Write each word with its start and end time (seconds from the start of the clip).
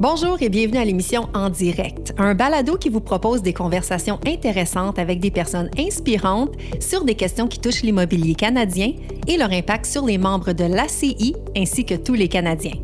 Bonjour 0.00 0.40
et 0.40 0.48
bienvenue 0.48 0.78
à 0.78 0.84
l'émission 0.86 1.28
En 1.34 1.50
direct, 1.50 2.14
un 2.16 2.34
balado 2.34 2.78
qui 2.78 2.88
vous 2.88 3.02
propose 3.02 3.42
des 3.42 3.52
conversations 3.52 4.18
intéressantes 4.26 4.98
avec 4.98 5.20
des 5.20 5.30
personnes 5.30 5.68
inspirantes 5.78 6.54
sur 6.80 7.04
des 7.04 7.14
questions 7.14 7.46
qui 7.46 7.58
touchent 7.58 7.82
l'immobilier 7.82 8.34
canadien 8.34 8.94
et 9.28 9.36
leur 9.36 9.52
impact 9.52 9.84
sur 9.84 10.06
les 10.06 10.16
membres 10.16 10.54
de 10.54 10.64
l'ACI 10.64 11.36
ainsi 11.54 11.84
que 11.84 11.96
tous 11.96 12.14
les 12.14 12.28
Canadiens. 12.28 12.78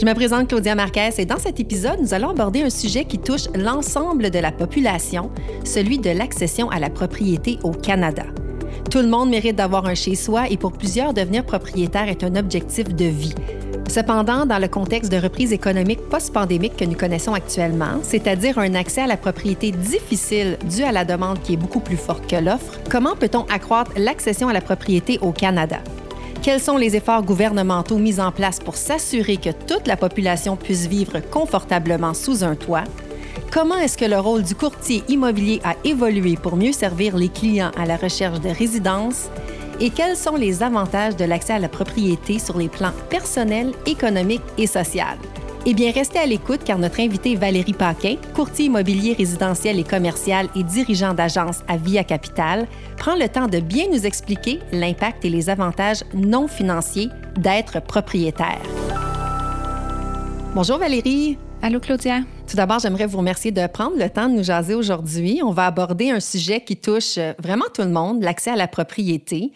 Je 0.00 0.06
me 0.06 0.14
présente 0.14 0.48
Claudia 0.48 0.74
Marquez 0.74 1.10
et 1.18 1.26
dans 1.26 1.38
cet 1.38 1.60
épisode, 1.60 2.00
nous 2.00 2.14
allons 2.14 2.30
aborder 2.30 2.62
un 2.62 2.70
sujet 2.70 3.04
qui 3.04 3.18
touche 3.18 3.46
l'ensemble 3.54 4.30
de 4.30 4.38
la 4.38 4.50
population, 4.50 5.30
celui 5.64 5.98
de 5.98 6.12
l'accession 6.12 6.70
à 6.70 6.80
la 6.80 6.88
propriété 6.88 7.58
au 7.62 7.72
Canada. 7.72 8.24
Tout 8.94 9.02
le 9.02 9.08
monde 9.08 9.30
mérite 9.30 9.56
d'avoir 9.56 9.86
un 9.86 9.96
chez-soi 9.96 10.48
et 10.50 10.56
pour 10.56 10.70
plusieurs, 10.70 11.12
devenir 11.12 11.44
propriétaire 11.44 12.08
est 12.08 12.22
un 12.22 12.36
objectif 12.36 12.94
de 12.94 13.06
vie. 13.06 13.34
Cependant, 13.88 14.46
dans 14.46 14.60
le 14.60 14.68
contexte 14.68 15.10
de 15.10 15.16
reprise 15.16 15.52
économique 15.52 15.98
post-pandémique 16.08 16.76
que 16.76 16.84
nous 16.84 16.94
connaissons 16.94 17.34
actuellement, 17.34 17.98
c'est-à-dire 18.04 18.56
un 18.56 18.76
accès 18.76 19.00
à 19.00 19.08
la 19.08 19.16
propriété 19.16 19.72
difficile 19.72 20.58
dû 20.70 20.84
à 20.84 20.92
la 20.92 21.04
demande 21.04 21.42
qui 21.42 21.54
est 21.54 21.56
beaucoup 21.56 21.80
plus 21.80 21.96
forte 21.96 22.30
que 22.30 22.36
l'offre, 22.36 22.78
comment 22.88 23.16
peut-on 23.16 23.42
accroître 23.52 23.90
l'accession 23.96 24.46
à 24.46 24.52
la 24.52 24.60
propriété 24.60 25.18
au 25.22 25.32
Canada? 25.32 25.78
Quels 26.40 26.60
sont 26.60 26.76
les 26.76 26.94
efforts 26.94 27.24
gouvernementaux 27.24 27.98
mis 27.98 28.20
en 28.20 28.30
place 28.30 28.60
pour 28.60 28.76
s'assurer 28.76 29.38
que 29.38 29.50
toute 29.50 29.88
la 29.88 29.96
population 29.96 30.54
puisse 30.54 30.86
vivre 30.86 31.18
confortablement 31.32 32.14
sous 32.14 32.44
un 32.44 32.54
toit? 32.54 32.84
Comment 33.54 33.76
est-ce 33.76 33.96
que 33.96 34.04
le 34.04 34.18
rôle 34.18 34.42
du 34.42 34.56
courtier 34.56 35.04
immobilier 35.06 35.60
a 35.62 35.76
évolué 35.84 36.34
pour 36.34 36.56
mieux 36.56 36.72
servir 36.72 37.16
les 37.16 37.28
clients 37.28 37.70
à 37.76 37.86
la 37.86 37.96
recherche 37.96 38.40
de 38.40 38.48
résidences? 38.48 39.28
et 39.80 39.90
quels 39.90 40.16
sont 40.16 40.36
les 40.36 40.62
avantages 40.62 41.16
de 41.16 41.24
l'accès 41.24 41.52
à 41.52 41.58
la 41.58 41.68
propriété 41.68 42.38
sur 42.38 42.58
les 42.58 42.68
plans 42.68 42.92
personnels, 43.10 43.72
économiques 43.86 44.42
et 44.58 44.66
social? 44.66 45.18
Eh 45.66 45.74
bien, 45.74 45.92
restez 45.92 46.18
à 46.18 46.26
l'écoute 46.26 46.62
car 46.64 46.78
notre 46.78 47.00
invité 47.00 47.36
Valérie 47.36 47.72
Paquin, 47.72 48.16
courtier 48.34 48.66
immobilier 48.66 49.14
résidentiel 49.14 49.78
et 49.78 49.84
commercial 49.84 50.48
et 50.56 50.64
dirigeant 50.64 51.14
d'agence 51.14 51.60
à 51.68 51.76
Via 51.76 52.02
Capital, 52.02 52.66
prend 52.96 53.14
le 53.14 53.28
temps 53.28 53.48
de 53.48 53.60
bien 53.60 53.86
nous 53.90 54.04
expliquer 54.04 54.60
l'impact 54.72 55.24
et 55.24 55.30
les 55.30 55.48
avantages 55.48 56.02
non 56.12 56.48
financiers 56.48 57.08
d'être 57.36 57.80
propriétaire. 57.80 58.62
Bonjour 60.54 60.78
Valérie. 60.78 61.38
Allô 61.62 61.80
Claudia. 61.80 62.20
Tout 62.46 62.56
d'abord, 62.56 62.78
j'aimerais 62.78 63.06
vous 63.06 63.18
remercier 63.18 63.52
de 63.52 63.66
prendre 63.66 63.96
le 63.96 64.08
temps 64.10 64.28
de 64.28 64.34
nous 64.34 64.44
jaser 64.44 64.74
aujourd'hui. 64.74 65.40
On 65.42 65.50
va 65.50 65.66
aborder 65.66 66.10
un 66.10 66.20
sujet 66.20 66.60
qui 66.60 66.76
touche 66.76 67.16
euh, 67.16 67.32
vraiment 67.38 67.64
tout 67.72 67.82
le 67.82 67.88
monde, 67.88 68.22
l'accès 68.22 68.50
à 68.50 68.56
la 68.56 68.68
propriété. 68.68 69.50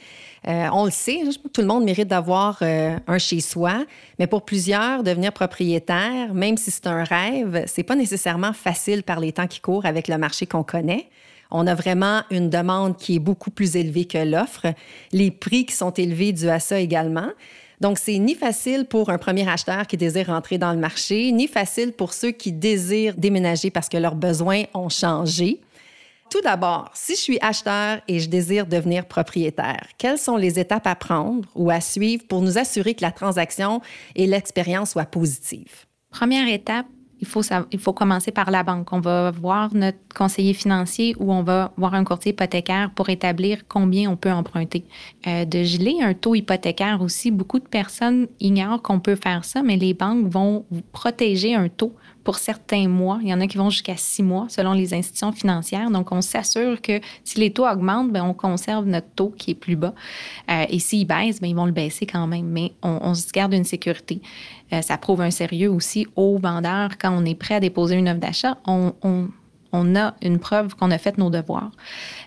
Euh, 0.48 0.68
on 0.72 0.86
le 0.86 0.90
sait, 0.90 1.20
tout 1.52 1.60
le 1.60 1.66
monde 1.66 1.84
mérite 1.84 2.08
d'avoir 2.08 2.58
euh, 2.62 2.96
un 3.06 3.18
chez 3.18 3.40
soi, 3.40 3.84
mais 4.18 4.26
pour 4.26 4.42
plusieurs, 4.42 5.02
devenir 5.02 5.32
propriétaire, 5.32 6.32
même 6.32 6.56
si 6.56 6.70
c'est 6.70 6.86
un 6.86 7.04
rêve, 7.04 7.64
c'est 7.66 7.82
pas 7.82 7.94
nécessairement 7.94 8.54
facile 8.54 9.02
par 9.02 9.20
les 9.20 9.32
temps 9.32 9.46
qui 9.46 9.60
courent 9.60 9.86
avec 9.86 10.08
le 10.08 10.16
marché 10.16 10.46
qu'on 10.46 10.64
connaît. 10.64 11.08
On 11.50 11.66
a 11.66 11.74
vraiment 11.74 12.22
une 12.30 12.48
demande 12.48 12.96
qui 12.96 13.16
est 13.16 13.20
beaucoup 13.20 13.50
plus 13.50 13.76
élevée 13.76 14.06
que 14.06 14.18
l'offre, 14.18 14.66
les 15.12 15.30
prix 15.30 15.66
qui 15.66 15.74
sont 15.74 15.92
élevés 15.92 16.32
dû 16.32 16.48
à 16.48 16.58
ça 16.58 16.78
également. 16.78 17.28
Donc, 17.80 17.98
c'est 17.98 18.18
ni 18.18 18.34
facile 18.34 18.86
pour 18.86 19.10
un 19.10 19.18
premier 19.18 19.48
acheteur 19.48 19.86
qui 19.86 19.96
désire 19.96 20.26
rentrer 20.26 20.58
dans 20.58 20.72
le 20.72 20.78
marché, 20.78 21.30
ni 21.30 21.46
facile 21.46 21.92
pour 21.92 22.12
ceux 22.12 22.32
qui 22.32 22.52
désirent 22.52 23.14
déménager 23.16 23.70
parce 23.70 23.88
que 23.88 23.96
leurs 23.96 24.16
besoins 24.16 24.64
ont 24.74 24.88
changé. 24.88 25.60
Tout 26.30 26.40
d'abord, 26.42 26.90
si 26.92 27.14
je 27.14 27.20
suis 27.20 27.38
acheteur 27.40 28.00
et 28.06 28.18
je 28.20 28.28
désire 28.28 28.66
devenir 28.66 29.06
propriétaire, 29.06 29.86
quelles 29.96 30.18
sont 30.18 30.36
les 30.36 30.58
étapes 30.58 30.86
à 30.86 30.94
prendre 30.94 31.48
ou 31.54 31.70
à 31.70 31.80
suivre 31.80 32.24
pour 32.28 32.42
nous 32.42 32.58
assurer 32.58 32.94
que 32.94 33.02
la 33.02 33.12
transaction 33.12 33.80
et 34.14 34.26
l'expérience 34.26 34.90
soient 34.90 35.06
positives? 35.06 35.86
Première 36.10 36.48
étape, 36.48 36.86
il 37.20 37.26
faut, 37.26 37.42
il 37.72 37.78
faut 37.78 37.92
commencer 37.92 38.30
par 38.30 38.50
la 38.50 38.62
banque. 38.62 38.92
On 38.92 39.00
va 39.00 39.30
voir 39.30 39.74
notre 39.74 39.98
conseiller 40.14 40.54
financier 40.54 41.14
ou 41.18 41.32
on 41.32 41.42
va 41.42 41.72
voir 41.76 41.94
un 41.94 42.04
courtier 42.04 42.32
hypothécaire 42.32 42.90
pour 42.94 43.08
établir 43.08 43.66
combien 43.68 44.10
on 44.10 44.16
peut 44.16 44.30
emprunter. 44.30 44.84
Euh, 45.26 45.44
de 45.44 45.62
geler 45.64 45.96
un 46.02 46.14
taux 46.14 46.34
hypothécaire 46.34 47.00
aussi, 47.02 47.30
beaucoup 47.30 47.58
de 47.58 47.66
personnes 47.66 48.28
ignorent 48.40 48.82
qu'on 48.82 49.00
peut 49.00 49.16
faire 49.16 49.44
ça, 49.44 49.62
mais 49.62 49.76
les 49.76 49.94
banques 49.94 50.28
vont 50.28 50.64
protéger 50.92 51.54
un 51.54 51.68
taux 51.68 51.94
pour 52.28 52.36
certains 52.36 52.88
mois. 52.88 53.20
Il 53.22 53.28
y 53.28 53.32
en 53.32 53.40
a 53.40 53.46
qui 53.46 53.56
vont 53.56 53.70
jusqu'à 53.70 53.96
six 53.96 54.22
mois 54.22 54.48
selon 54.50 54.74
les 54.74 54.92
institutions 54.92 55.32
financières. 55.32 55.90
Donc, 55.90 56.12
on 56.12 56.20
s'assure 56.20 56.78
que 56.82 57.00
si 57.24 57.38
les 57.38 57.50
taux 57.54 57.66
augmentent, 57.66 58.12
bien, 58.12 58.22
on 58.22 58.34
conserve 58.34 58.84
notre 58.84 59.08
taux 59.16 59.30
qui 59.30 59.52
est 59.52 59.54
plus 59.54 59.76
bas. 59.76 59.94
Euh, 60.50 60.66
et 60.68 60.78
s'ils 60.78 61.06
baissent, 61.06 61.40
bien, 61.40 61.48
ils 61.48 61.56
vont 61.56 61.64
le 61.64 61.72
baisser 61.72 62.04
quand 62.04 62.26
même, 62.26 62.44
mais 62.44 62.72
on, 62.82 63.14
se 63.14 63.32
garde 63.32 63.54
une 63.54 63.64
sécurité. 63.64 64.20
Euh, 64.74 64.82
ça 64.82 64.98
prouve 64.98 65.22
un 65.22 65.30
sérieux 65.30 65.70
aussi 65.70 66.06
aux 66.16 66.36
vendeurs. 66.36 66.98
Quand 66.98 67.16
on 67.16 67.24
est 67.24 67.34
prêt 67.34 67.54
à 67.54 67.60
déposer 67.60 67.94
une 67.94 68.10
offre 68.10 68.20
d'achat, 68.20 68.58
on, 68.66 68.92
a 69.72 70.14
une 70.22 70.38
preuve 70.38 70.74
qu'on 70.74 70.90
a 70.90 70.98
fait 70.98 71.18
nos 71.18 71.30
devoirs. 71.30 71.70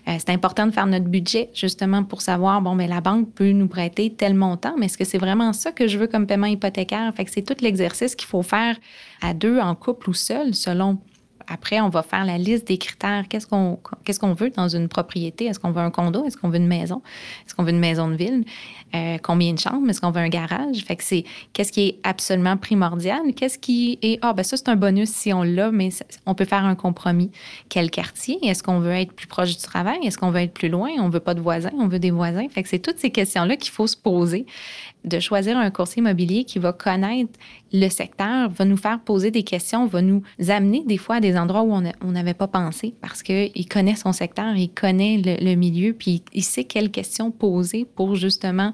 Euh, 0.08 0.16
c'est 0.18 0.30
important 0.30 0.66
de 0.66 0.72
faire 0.72 0.86
notre 0.86 1.06
budget 1.06 1.50
justement 1.54 2.04
pour 2.04 2.22
savoir, 2.22 2.60
bon, 2.60 2.74
mais 2.74 2.86
la 2.86 3.00
banque 3.00 3.32
peut 3.34 3.50
nous 3.50 3.68
prêter 3.68 4.12
tel 4.12 4.34
montant, 4.34 4.74
mais 4.78 4.86
est-ce 4.86 4.98
que 4.98 5.04
c'est 5.04 5.18
vraiment 5.18 5.52
ça 5.52 5.72
que 5.72 5.86
je 5.86 5.98
veux 5.98 6.06
comme 6.06 6.26
paiement 6.26 6.46
hypothécaire? 6.46 7.12
Fait 7.14 7.24
que 7.24 7.30
c'est 7.30 7.42
tout 7.42 7.56
l'exercice 7.60 8.14
qu'il 8.14 8.28
faut 8.28 8.42
faire 8.42 8.76
à 9.20 9.34
deux, 9.34 9.58
en 9.58 9.74
couple 9.74 10.10
ou 10.10 10.14
seul, 10.14 10.54
selon 10.54 10.98
après, 11.48 11.80
on 11.80 11.88
va 11.88 12.02
faire 12.02 12.24
la 12.24 12.38
liste 12.38 12.66
des 12.68 12.78
critères. 12.78 13.26
Qu'est-ce 13.28 13.46
qu'on 13.46 13.78
qu'est-ce 14.04 14.20
qu'on 14.20 14.34
veut 14.34 14.50
dans 14.50 14.68
une 14.68 14.88
propriété? 14.88 15.46
Est-ce 15.46 15.58
qu'on 15.58 15.72
veut 15.72 15.80
un 15.80 15.90
condo? 15.90 16.24
Est-ce 16.24 16.36
qu'on 16.36 16.48
veut 16.48 16.58
une 16.58 16.66
maison? 16.66 17.02
Est-ce 17.46 17.54
qu'on 17.54 17.62
veut 17.62 17.70
une 17.70 17.78
maison 17.78 18.08
de 18.08 18.14
ville? 18.14 18.44
Euh, 18.94 19.16
combien 19.22 19.54
de 19.54 19.58
chambres? 19.58 19.88
Est-ce 19.88 20.00
qu'on 20.00 20.10
veut 20.10 20.20
un 20.20 20.28
garage? 20.28 20.84
Fait 20.84 20.96
que 20.96 21.04
c'est 21.04 21.24
qu'est-ce 21.52 21.72
qui 21.72 21.88
est 21.88 21.98
absolument 22.02 22.56
primordial? 22.56 23.20
Qu'est-ce 23.34 23.58
qui 23.58 23.98
est 24.02 24.18
ah 24.20 24.34
ben 24.34 24.42
ça 24.42 24.56
c'est 24.56 24.68
un 24.68 24.76
bonus 24.76 25.10
si 25.10 25.32
on 25.32 25.42
l'a, 25.42 25.70
mais 25.70 25.88
on 26.26 26.34
peut 26.34 26.44
faire 26.44 26.64
un 26.64 26.74
compromis. 26.74 27.30
Quel 27.68 27.90
quartier? 27.90 28.38
Est-ce 28.42 28.62
qu'on 28.62 28.80
veut 28.80 28.92
être 28.92 29.12
plus 29.12 29.26
proche 29.26 29.56
du 29.56 29.62
travail? 29.62 29.98
Est-ce 30.04 30.18
qu'on 30.18 30.30
veut 30.30 30.40
être 30.40 30.52
plus 30.52 30.68
loin? 30.68 30.90
On 30.98 31.08
veut 31.08 31.20
pas 31.20 31.34
de 31.34 31.40
voisins? 31.40 31.72
On 31.78 31.88
veut 31.88 31.98
des 31.98 32.10
voisins? 32.10 32.46
Fait 32.50 32.62
que 32.62 32.68
c'est 32.68 32.80
toutes 32.80 32.98
ces 32.98 33.10
questions 33.10 33.44
là 33.44 33.56
qu'il 33.56 33.72
faut 33.72 33.86
se 33.86 33.96
poser 33.96 34.46
de 35.04 35.18
choisir 35.18 35.56
un 35.56 35.70
courtier 35.70 36.00
immobilier 36.00 36.44
qui 36.44 36.58
va 36.58 36.72
connaître 36.72 37.32
le 37.72 37.88
secteur, 37.88 38.50
va 38.50 38.64
nous 38.64 38.76
faire 38.76 39.00
poser 39.00 39.30
des 39.30 39.42
questions, 39.42 39.86
va 39.86 40.02
nous 40.02 40.22
amener 40.48 40.84
des 40.86 40.98
fois 40.98 41.16
à 41.16 41.20
des 41.20 41.36
endroits 41.36 41.62
où 41.62 41.72
on 41.72 42.10
n'avait 42.12 42.34
pas 42.34 42.46
pensé 42.46 42.94
parce 43.00 43.22
qu'il 43.22 43.66
connaît 43.68 43.96
son 43.96 44.12
secteur, 44.12 44.54
il 44.56 44.68
connaît 44.68 45.20
le, 45.40 45.54
milieu, 45.54 45.92
puis 45.92 46.22
il 46.32 46.44
sait 46.44 46.64
quelles 46.64 46.90
questions 46.90 47.30
poser 47.30 47.86
pour 47.96 48.14
justement 48.14 48.72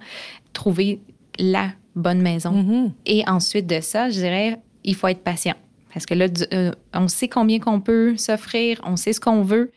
trouver 0.53 1.01
la 1.39 1.71
bonne 1.95 2.21
maison. 2.21 2.53
Mm-hmm. 2.53 2.93
Et 3.07 3.29
ensuite 3.29 3.67
de 3.67 3.81
ça, 3.81 4.11
je 4.11 4.19
dirais, 4.19 4.59
il 4.85 4.95
faut 4.95 5.09
être 5.09 5.23
patient. 5.23 5.55
Parce 5.93 6.07
que 6.07 6.15
là, 6.15 6.27
euh, 6.53 6.71
on 6.95 7.09
sait 7.09 7.29
combien 7.29 7.59
qu'on 7.59 7.81
peut 7.81 8.17
s'offrir, 8.17 8.81
on 8.85 8.97
sait 8.97 9.13
ce 9.13 9.21
qu'on 9.21 9.43
veut. 9.43 9.73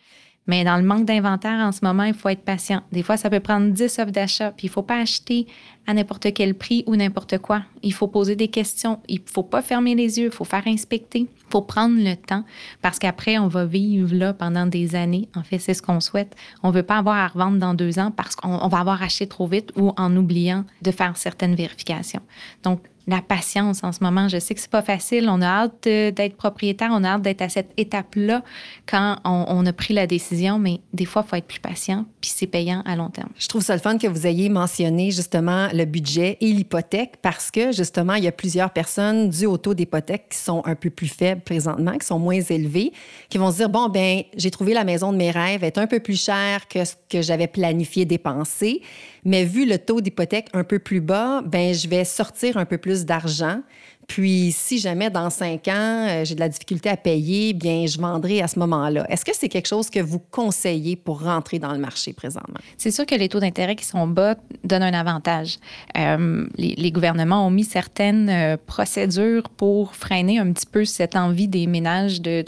Mais 0.48 0.64
dans 0.64 0.78
le 0.78 0.84
manque 0.84 1.06
d'inventaire 1.06 1.60
en 1.60 1.72
ce 1.72 1.80
moment, 1.84 2.04
il 2.04 2.14
faut 2.14 2.30
être 2.30 2.44
patient. 2.44 2.82
Des 2.92 3.04
fois, 3.04 3.16
ça 3.16 3.30
peut 3.30 3.40
prendre 3.40 3.72
10 3.72 4.00
offres 4.00 4.12
d'achat, 4.12 4.52
puis 4.52 4.68
il 4.68 4.70
ne 4.70 4.74
faut 4.74 4.82
pas 4.82 5.00
acheter 5.00 5.46
à 5.88 5.94
n'importe 5.94 6.34
quel 6.34 6.56
prix 6.56 6.84
ou 6.88 6.96
n'importe 6.96 7.38
quoi. 7.38 7.64
Il 7.84 7.94
faut 7.94 8.08
poser 8.08 8.36
des 8.36 8.48
questions. 8.48 9.00
Il 9.08 9.22
ne 9.22 9.30
faut 9.30 9.44
pas 9.44 9.62
fermer 9.62 9.96
les 9.96 10.20
yeux, 10.20 10.26
il 10.26 10.32
faut 10.32 10.44
faire 10.44 10.68
inspecter. 10.68 11.20
Il 11.20 11.52
faut 11.52 11.62
prendre 11.62 11.96
le 11.98 12.16
temps 12.16 12.44
parce 12.82 12.98
qu'après, 12.98 13.38
on 13.38 13.48
va 13.48 13.66
vivre 13.66 14.16
là 14.16 14.34
pendant 14.34 14.66
des 14.66 14.96
années. 14.96 15.30
En 15.36 15.44
fait, 15.44 15.60
c'est 15.60 15.74
ce 15.74 15.82
qu'on 15.82 16.00
souhaite. 16.00 16.36
On 16.64 16.70
ne 16.70 16.74
veut 16.74 16.84
pas 16.84 16.98
avoir 16.98 17.18
à 17.18 17.28
revendre 17.28 17.58
dans 17.58 17.74
deux 17.74 18.00
ans 18.00 18.12
parce 18.12 18.36
qu'on 18.36 18.68
va 18.68 18.80
avoir 18.80 19.02
acheté 19.04 19.28
trop 19.28 19.48
vite 19.48 19.72
ou 19.76 19.94
en 19.98 20.16
oubliant 20.16 20.66
de 20.82 20.92
faire 20.92 21.18
certaines 21.18 21.56
vérifications. 21.56 22.22
Donc, 22.64 22.82
la 23.12 23.22
patience 23.22 23.84
en 23.84 23.92
ce 23.92 24.04
moment. 24.04 24.28
Je 24.28 24.40
sais 24.40 24.56
que 24.56 24.62
c'est 24.62 24.70
pas 24.70 24.82
facile. 24.82 25.30
On 25.30 25.42
a 25.42 25.48
hâte 25.48 25.84
d'être 25.84 26.36
propriétaire, 26.36 26.90
on 26.92 27.04
a 27.04 27.10
hâte 27.10 27.22
d'être 27.22 27.42
à 27.42 27.50
cette 27.50 27.72
étape-là 27.78 28.42
quand 28.88 29.18
on, 29.24 29.66
a 29.66 29.74
pris 29.74 29.94
la 29.94 30.08
décision, 30.08 30.58
mais 30.58 30.80
des 30.94 31.06
fois, 31.06 31.24
il 31.26 31.30
faut 31.30 31.36
être 31.36 31.46
plus 31.46 31.60
patient, 31.60 32.06
puis 32.20 32.32
c'est 32.34 32.48
payant 32.48 32.82
à 32.86 32.96
long 32.96 33.10
terme. 33.10 33.30
Je 33.38 33.48
trouve 33.48 33.62
ça 33.62 33.76
le 33.76 33.82
fun 33.82 33.98
que 33.98 34.08
vous 34.08 34.26
ayez 34.26 34.50
mentionné 34.50 35.12
justement 35.12 35.68
le 35.74 35.86
budget 35.86 36.38
et 36.42 36.52
l'hypothèque 36.52 37.18
parce 37.22 37.52
que 37.52 37.72
justement, 37.72 38.16
il 38.16 38.24
y 38.24 38.28
a 38.28 38.32
plusieurs 38.32 38.72
personnes 38.72 39.30
dues 39.30 39.46
au 39.46 39.58
taux 39.58 39.74
d'hypothèque 39.74 40.30
qui 40.30 40.38
sont 40.38 40.62
un 40.66 40.76
peu 40.76 40.90
plus 40.90 41.08
faibles 41.08 41.42
présentement, 41.42 41.98
qui 41.98 42.08
sont 42.08 42.20
moins 42.20 42.42
élevées, 42.42 42.92
qui 43.30 43.38
vont 43.38 43.52
se 43.52 43.58
dire, 43.58 43.70
bon, 43.70 43.90
ben 43.90 44.24
j'ai 44.36 44.52
trouvé 44.52 44.74
la 44.74 44.84
maison 44.84 45.12
de 45.12 45.18
mes 45.18 45.32
rêves, 45.32 45.64
elle 45.64 45.68
est 45.68 45.78
un 45.78 45.88
peu 45.88 46.00
plus 46.00 46.22
chère 46.22 46.68
que 46.68 46.84
ce 46.86 46.96
que 47.10 47.22
j'avais 47.22 47.48
planifié 47.48 48.06
dépenser. 48.06 48.82
Mais 49.24 49.46
vu 49.46 49.66
le 49.66 49.78
taux 49.78 50.02
d'hypothèque 50.02 50.48
un 50.54 50.64
peu 50.64 50.80
plus 50.80 51.02
bas, 51.02 51.42
ben 51.46 51.74
je 51.74 51.88
vais 51.88 52.06
sortir 52.06 52.58
un 52.58 52.66
peu 52.66 52.78
plus 52.78 53.06
d'argent. 53.06 53.62
Puis, 54.08 54.52
si 54.52 54.80
jamais 54.80 55.10
dans 55.10 55.30
cinq 55.30 55.68
ans, 55.70 56.08
euh, 56.10 56.26
j'ai 56.26 56.36
de 56.36 56.40
la 56.40 56.50
difficulté 56.50 56.90
à 56.90 56.98
payer, 56.98 57.54
bien, 57.54 57.86
je 57.86 57.98
vendrai 57.98 58.42
à 58.42 58.48
ce 58.48 58.60
moment-là. 58.60 59.06
Est-ce 59.10 59.24
que 59.24 59.32
c'est 59.34 59.48
quelque 59.48 59.68
chose 59.68 59.90
que 59.90 60.00
vous 60.00 60.20
conseillez 60.20 60.98
pour 60.98 61.24
rentrer 61.24 61.60
dans 61.60 61.72
le 61.72 61.78
marché 61.78 62.12
présentement? 62.12 62.60
C'est 62.78 62.92
sûr 62.92 63.06
que 63.06 63.16
les 63.16 63.30
taux 63.30 63.40
d'intérêt 63.40 63.76
qui 63.76 63.86
sont 63.86 64.08
bas 64.08 64.36
donnent 64.66 64.84
un 64.84 64.94
avantage. 64.94 65.60
Euh, 65.98 66.46
les, 66.58 66.92
gouvernements 66.92 67.48
ont 67.48 67.52
mis 67.52 67.64
certaines 67.64 68.30
euh, 68.30 68.58
procédures 68.58 69.48
pour 69.50 69.96
freiner 69.96 70.40
un 70.40 70.52
petit 70.52 70.66
peu 70.66 70.84
cette 70.84 71.16
envie 71.16 71.48
des 71.48 71.66
ménages 71.68 72.22
de 72.22 72.44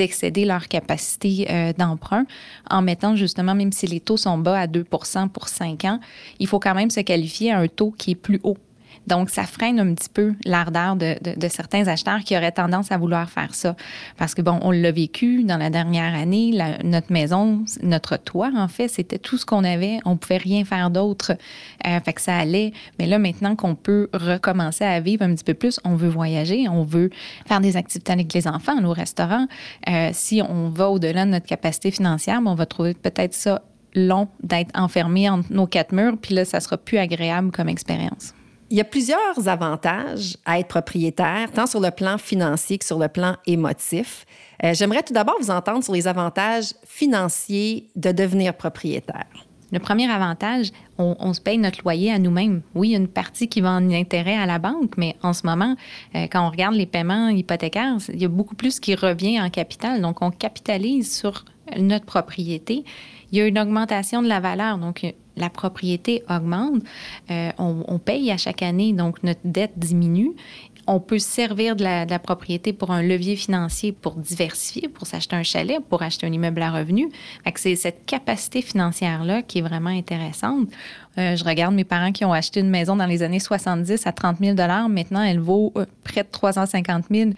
d'excéder 0.00 0.46
leur 0.46 0.66
capacité 0.66 1.46
euh, 1.50 1.74
d'emprunt 1.76 2.24
en 2.70 2.80
mettant 2.80 3.16
justement, 3.16 3.54
même 3.54 3.70
si 3.70 3.86
les 3.86 4.00
taux 4.00 4.16
sont 4.16 4.38
bas 4.38 4.58
à 4.58 4.66
2% 4.66 5.28
pour 5.28 5.46
5 5.46 5.84
ans, 5.84 6.00
il 6.38 6.46
faut 6.46 6.58
quand 6.58 6.74
même 6.74 6.88
se 6.88 7.00
qualifier 7.00 7.52
à 7.52 7.58
un 7.58 7.68
taux 7.68 7.90
qui 7.90 8.12
est 8.12 8.14
plus 8.14 8.40
haut 8.42 8.56
Donc, 9.10 9.28
ça 9.28 9.42
freine 9.42 9.80
un 9.80 9.92
petit 9.92 10.08
peu 10.08 10.34
l'ardeur 10.44 10.94
de, 10.94 11.16
certains 11.48 11.88
acheteurs 11.88 12.20
qui 12.20 12.36
auraient 12.36 12.52
tendance 12.52 12.92
à 12.92 12.96
vouloir 12.96 13.28
faire 13.28 13.56
ça. 13.56 13.74
Parce 14.16 14.36
que, 14.36 14.40
bon, 14.40 14.60
on 14.62 14.70
l'a 14.70 14.92
vécu 14.92 15.42
dans 15.42 15.56
la 15.56 15.68
dernière 15.68 16.14
année, 16.14 16.56
notre 16.84 17.12
maison, 17.12 17.64
notre 17.82 18.16
toit, 18.16 18.52
en 18.56 18.68
fait, 18.68 18.86
c'était 18.86 19.18
tout 19.18 19.36
ce 19.36 19.44
qu'on 19.44 19.64
avait. 19.64 19.98
On 20.04 20.16
pouvait 20.16 20.36
rien 20.36 20.64
faire 20.64 20.90
d'autre. 20.90 21.32
Euh, 21.86 21.98
fait 22.00 22.12
que 22.12 22.20
ça 22.20 22.36
allait. 22.36 22.72
Mais 23.00 23.06
là, 23.08 23.18
maintenant 23.18 23.56
qu'on 23.56 23.74
peut 23.74 24.08
recommencer 24.12 24.84
à 24.84 25.00
vivre 25.00 25.24
un 25.24 25.34
petit 25.34 25.44
peu 25.44 25.54
plus, 25.54 25.80
on 25.84 25.96
veut 25.96 26.08
voyager, 26.08 26.68
on 26.68 26.84
veut 26.84 27.10
faire 27.48 27.60
des 27.60 27.76
activités 27.76 28.12
avec 28.12 28.32
les 28.32 28.46
enfants, 28.46 28.80
au 28.84 28.92
restaurant. 28.92 29.48
Euh, 29.88 30.10
si 30.12 30.40
on 30.40 30.68
va 30.68 30.88
au-delà 30.88 31.24
de 31.24 31.30
notre 31.30 31.46
capacité 31.46 31.90
financière, 31.90 32.40
ben, 32.40 32.52
on 32.52 32.54
va 32.54 32.66
trouver 32.66 32.94
peut-être 32.94 33.34
ça 33.34 33.62
long 33.96 34.28
d'être 34.44 34.70
enfermé 34.78 35.28
entre 35.28 35.52
nos 35.52 35.66
quatre 35.66 35.92
murs, 35.92 36.16
puis 36.16 36.36
là, 36.36 36.44
ça 36.44 36.60
sera 36.60 36.78
plus 36.78 36.98
agréable 36.98 37.50
comme 37.50 37.68
expérience. 37.68 38.34
Il 38.72 38.76
y 38.76 38.80
a 38.80 38.84
plusieurs 38.84 39.48
avantages 39.48 40.36
à 40.44 40.60
être 40.60 40.68
propriétaire, 40.68 41.50
tant 41.50 41.66
sur 41.66 41.80
le 41.80 41.90
plan 41.90 42.18
financier 42.18 42.78
que 42.78 42.84
sur 42.84 43.00
le 43.00 43.08
plan 43.08 43.34
émotif. 43.44 44.24
Euh, 44.62 44.74
j'aimerais 44.74 45.02
tout 45.02 45.12
d'abord 45.12 45.34
vous 45.40 45.50
entendre 45.50 45.82
sur 45.82 45.92
les 45.92 46.06
avantages 46.06 46.74
financiers 46.86 47.88
de 47.96 48.12
devenir 48.12 48.54
propriétaire. 48.54 49.26
Le 49.72 49.80
premier 49.80 50.08
avantage, 50.08 50.70
on, 50.98 51.32
se 51.32 51.40
paye 51.40 51.58
notre 51.58 51.82
loyer 51.82 52.12
à 52.12 52.20
nous-mêmes. 52.20 52.62
Oui, 52.76 52.88
il 52.88 52.92
y 52.92 52.94
a 52.94 52.98
une 52.98 53.08
partie 53.08 53.48
qui 53.48 53.60
va 53.60 53.70
en 53.70 53.90
intérêt 53.90 54.36
à 54.36 54.46
la 54.46 54.60
banque, 54.60 54.96
mais 54.96 55.16
en 55.22 55.32
ce 55.32 55.46
moment, 55.46 55.74
euh, 56.14 56.28
quand 56.30 56.46
on 56.46 56.50
regarde 56.50 56.74
les 56.74 56.86
paiements 56.86 57.28
hypothécaires, 57.28 57.96
il 58.12 58.22
y 58.22 58.24
a 58.24 58.28
beaucoup 58.28 58.54
plus 58.54 58.78
qui 58.78 58.94
revient 58.94 59.40
en 59.40 59.50
capital. 59.50 60.00
Donc, 60.00 60.22
on 60.22 60.30
capitalise 60.30 61.12
sur 61.12 61.44
notre 61.76 62.06
propriété. 62.06 62.84
Il 63.32 63.38
y 63.38 63.40
a 63.40 63.46
une 63.46 63.58
augmentation 63.58 64.22
de 64.22 64.28
la 64.28 64.38
valeur. 64.38 64.78
La 65.36 65.50
propriété 65.50 66.22
augmente. 66.28 66.82
Euh, 67.30 67.50
on, 67.58 67.98
paye 67.98 68.30
à 68.30 68.36
chaque 68.36 68.62
année, 68.62 68.92
donc 68.92 69.22
notre 69.22 69.40
dette 69.44 69.72
diminue 69.76 70.32
on 70.86 70.98
peut 70.98 71.20
servir 71.20 71.76
de 71.76 71.84
la, 71.84 72.18
propriété 72.18 72.72
pour 72.72 72.90
un 72.90 73.02
levier 73.02 73.36
financier 73.36 73.92
pour 73.92 74.16
diversifier, 74.16 74.88
pour 74.88 75.06
s'acheter 75.06 75.36
un 75.36 75.44
chalet, 75.44 75.78
pour 75.88 76.02
acheter 76.02 76.26
un 76.26 76.32
immeuble 76.32 76.60
à 76.62 76.72
revenu. 76.72 77.10
C'est 77.54 77.76
cette 77.76 78.06
capacité 78.06 78.60
financière-là 78.60 79.42
qui 79.42 79.58
est 79.58 79.62
vraiment 79.62 79.90
intéressante. 79.90 80.68
Euh, 81.18 81.36
je 81.36 81.44
regarde 81.44 81.74
mes 81.74 81.84
parents 81.84 82.10
qui 82.10 82.24
ont 82.24 82.32
acheté 82.32 82.60
une 82.60 82.70
maison 82.70 82.96
dans 82.96 83.06
les 83.06 83.22
années 83.22 83.38
70 83.38 84.06
à 84.06 84.12
30 84.12 84.38
000 84.40 84.56
Maintenant, 84.88 85.22
elle 85.22 85.38
vaut 85.38 85.72
euh, 85.76 85.84
près 86.02 86.22
de 86.22 86.28
350 86.30 87.04
000 87.10 87.30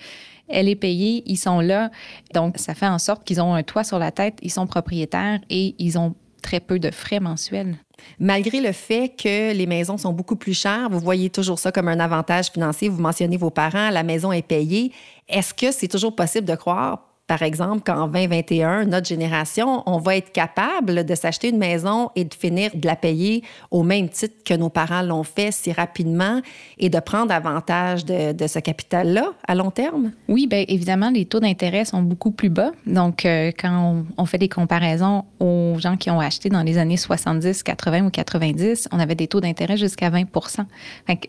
elle 0.48 0.68
est 0.68 0.76
payée, 0.76 1.22
ils 1.24 1.38
sont 1.38 1.60
là. 1.60 1.90
Donc, 2.34 2.58
ça 2.58 2.74
fait 2.74 2.86
en 2.86 2.98
sorte 2.98 3.24
qu'ils 3.24 3.40
ont 3.40 3.54
un 3.54 3.62
toit 3.62 3.84
sur 3.84 3.98
la 3.98 4.10
tête, 4.10 4.38
ils 4.42 4.50
sont 4.50 4.66
propriétaires 4.66 5.40
et 5.48 5.74
ils 5.78 5.96
ont 5.96 6.14
très 6.42 6.60
peu 6.60 6.78
de 6.78 6.90
frais 6.90 7.20
mensuels. 7.20 7.76
Malgré 8.18 8.60
le 8.60 8.72
fait 8.72 9.14
que 9.16 9.52
les 9.54 9.66
maisons 9.66 9.96
sont 9.96 10.12
beaucoup 10.12 10.36
plus 10.36 10.54
chères, 10.54 10.88
vous 10.90 10.98
voyez 10.98 11.30
toujours 11.30 11.58
ça 11.58 11.72
comme 11.72 11.88
un 11.88 12.00
avantage 12.00 12.50
financier. 12.50 12.88
Vous 12.88 13.00
mentionnez 13.00 13.36
vos 13.36 13.50
parents, 13.50 13.90
la 13.90 14.02
maison 14.02 14.32
est 14.32 14.46
payée. 14.46 14.92
Est-ce 15.28 15.54
que 15.54 15.70
c'est 15.70 15.88
toujours 15.88 16.14
possible 16.14 16.46
de 16.46 16.56
croire 16.56 17.11
par 17.26 17.42
exemple, 17.42 17.82
qu'en 17.84 18.08
2021, 18.08 18.84
notre 18.84 19.06
génération, 19.06 19.82
on 19.86 19.98
va 19.98 20.16
être 20.16 20.32
capable 20.32 21.04
de 21.04 21.14
s'acheter 21.14 21.48
une 21.48 21.56
maison 21.56 22.10
et 22.16 22.24
de 22.24 22.34
finir 22.34 22.70
de 22.74 22.86
la 22.86 22.96
payer 22.96 23.42
au 23.70 23.84
même 23.84 24.08
titre 24.08 24.34
que 24.44 24.54
nos 24.54 24.68
parents 24.68 25.02
l'ont 25.02 25.22
fait 25.22 25.50
si 25.52 25.72
rapidement 25.72 26.40
et 26.78 26.90
de 26.90 26.98
prendre 26.98 27.32
avantage 27.32 28.04
de, 28.04 28.46
ce 28.46 28.58
capital-là 28.58 29.32
à 29.46 29.54
long 29.54 29.70
terme? 29.70 30.10
Oui, 30.28 30.46
bien 30.46 30.64
évidemment, 30.66 31.10
les 31.10 31.24
taux 31.24 31.40
d'intérêt 31.40 31.84
sont 31.84 32.02
beaucoup 32.02 32.32
plus 32.32 32.50
bas. 32.50 32.72
Donc, 32.86 33.24
euh, 33.24 33.52
quand 33.58 34.04
on, 34.18 34.26
fait 34.26 34.38
des 34.38 34.48
comparaisons 34.48 35.24
aux 35.38 35.76
gens 35.78 35.96
qui 35.96 36.10
ont 36.10 36.20
acheté 36.20 36.48
dans 36.48 36.62
les 36.62 36.76
années 36.76 36.96
70, 36.96 37.62
80 37.62 38.06
ou 38.06 38.10
90, 38.10 38.88
on 38.92 38.98
avait 38.98 39.14
des 39.14 39.28
taux 39.28 39.40
d'intérêt 39.40 39.76
jusqu'à 39.76 40.10
20 40.10 40.24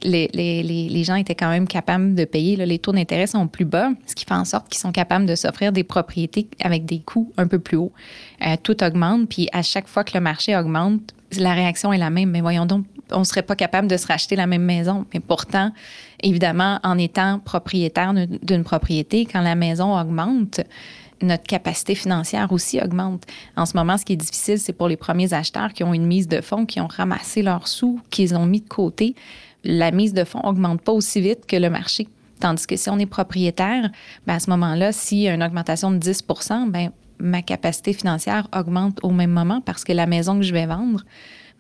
les, 0.04 0.30
les, 0.34 0.64
les, 0.64 1.04
gens 1.04 1.16
étaient 1.16 1.36
quand 1.36 1.50
même 1.50 1.68
capables 1.68 2.16
de 2.16 2.26
payer. 2.26 2.56
les 2.56 2.80
taux 2.80 2.92
d'intérêt 2.92 3.28
sont 3.28 3.48
plus 3.48 3.66
bas, 3.66 3.90
ce 4.08 4.16
qui 4.16 4.26
fait 4.26 4.34
en 4.34 4.46
sorte 4.46 4.70
qu'ils 4.70 4.80
sont 4.80 4.92
capables 4.92 5.26
de 5.26 5.36
s'offrir 5.36 5.72
des 5.72 5.83
propriétés 5.84 6.48
avec 6.62 6.86
des 6.86 7.00
coûts 7.00 7.32
un 7.38 7.48
peu 7.48 7.60
plus 7.60 7.78
hauts. 7.78 7.92
Euh, 8.46 8.56
tout 8.62 8.84
augmente, 8.84 9.30
puis 9.30 9.50
à 9.52 9.62
chaque 9.62 9.88
fois 9.88 10.04
que 10.04 10.16
le 10.16 10.22
marché 10.22 10.56
augmente, 10.56 11.14
la 11.38 11.54
réaction 11.54 11.94
est 11.94 11.98
la 11.98 12.10
même. 12.10 12.32
Mais 12.32 12.42
voyons 12.42 12.66
donc, 12.66 12.86
on 13.12 13.20
ne 13.20 13.24
serait 13.24 13.42
pas 13.42 13.56
capable 13.56 13.88
de 13.88 13.98
se 13.98 14.08
racheter 14.08 14.36
la 14.36 14.48
même 14.48 14.64
maison. 14.64 15.06
Mais 15.14 15.20
pourtant, 15.20 15.72
évidemment, 16.22 16.80
en 16.84 16.98
étant 16.98 17.40
propriétaire 17.40 18.14
d'une 18.14 18.64
propriété, 18.64 19.26
quand 19.26 19.42
la 19.42 19.56
maison 19.56 19.98
augmente, 20.00 20.62
notre 21.22 21.44
capacité 21.44 21.96
financière 21.96 22.52
aussi 22.52 22.80
augmente. 22.82 23.26
En 23.56 23.66
ce 23.66 23.78
moment, 23.78 23.98
ce 23.98 24.06
qui 24.06 24.14
est 24.14 24.18
difficile, 24.18 24.60
c'est 24.60 24.74
pour 24.74 24.88
les 24.88 24.98
premiers 24.98 25.34
acheteurs 25.34 25.74
qui 25.74 25.84
ont 25.84 25.94
une 25.94 26.06
mise 26.06 26.28
de 26.28 26.42
fonds, 26.42 26.66
qui 26.66 26.82
ont 26.82 26.88
ramassé 26.88 27.42
leurs 27.42 27.68
sous, 27.68 28.00
qu'ils 28.10 28.36
ont 28.36 28.46
mis 28.46 28.62
de 28.62 28.68
côté. 28.68 29.16
La 29.64 29.92
mise 29.92 30.14
de 30.14 30.24
fonds 30.24 30.42
augmente 30.42 30.82
pas 30.82 30.92
aussi 30.92 31.22
vite 31.22 31.46
que 31.48 31.56
le 31.56 31.70
marché. 31.70 32.08
Tandis 32.44 32.68
que 32.68 32.76
si 32.76 32.90
on 32.90 33.00
est 33.00 33.06
propriétaire, 33.06 33.90
ben 34.28 34.36
à 34.36 34.40
ce 34.42 34.50
moment-là, 34.50 34.92
s'il 34.92 35.20
y 35.20 35.30
a 35.30 35.34
une 35.34 35.44
augmentation 35.44 35.92
de 35.92 35.98
10% 35.98 36.70
ben 36.70 36.92
ma 37.18 37.42
capacité 37.42 37.94
financière 37.94 38.50
augmente 38.54 39.00
au 39.02 39.12
même 39.12 39.32
moment 39.32 39.62
parce 39.62 39.86
que 39.86 39.94
la 39.94 40.08
maison 40.08 40.36
que 40.36 40.44
je 40.44 40.52
vais 40.52 40.66
vendre 40.66 41.06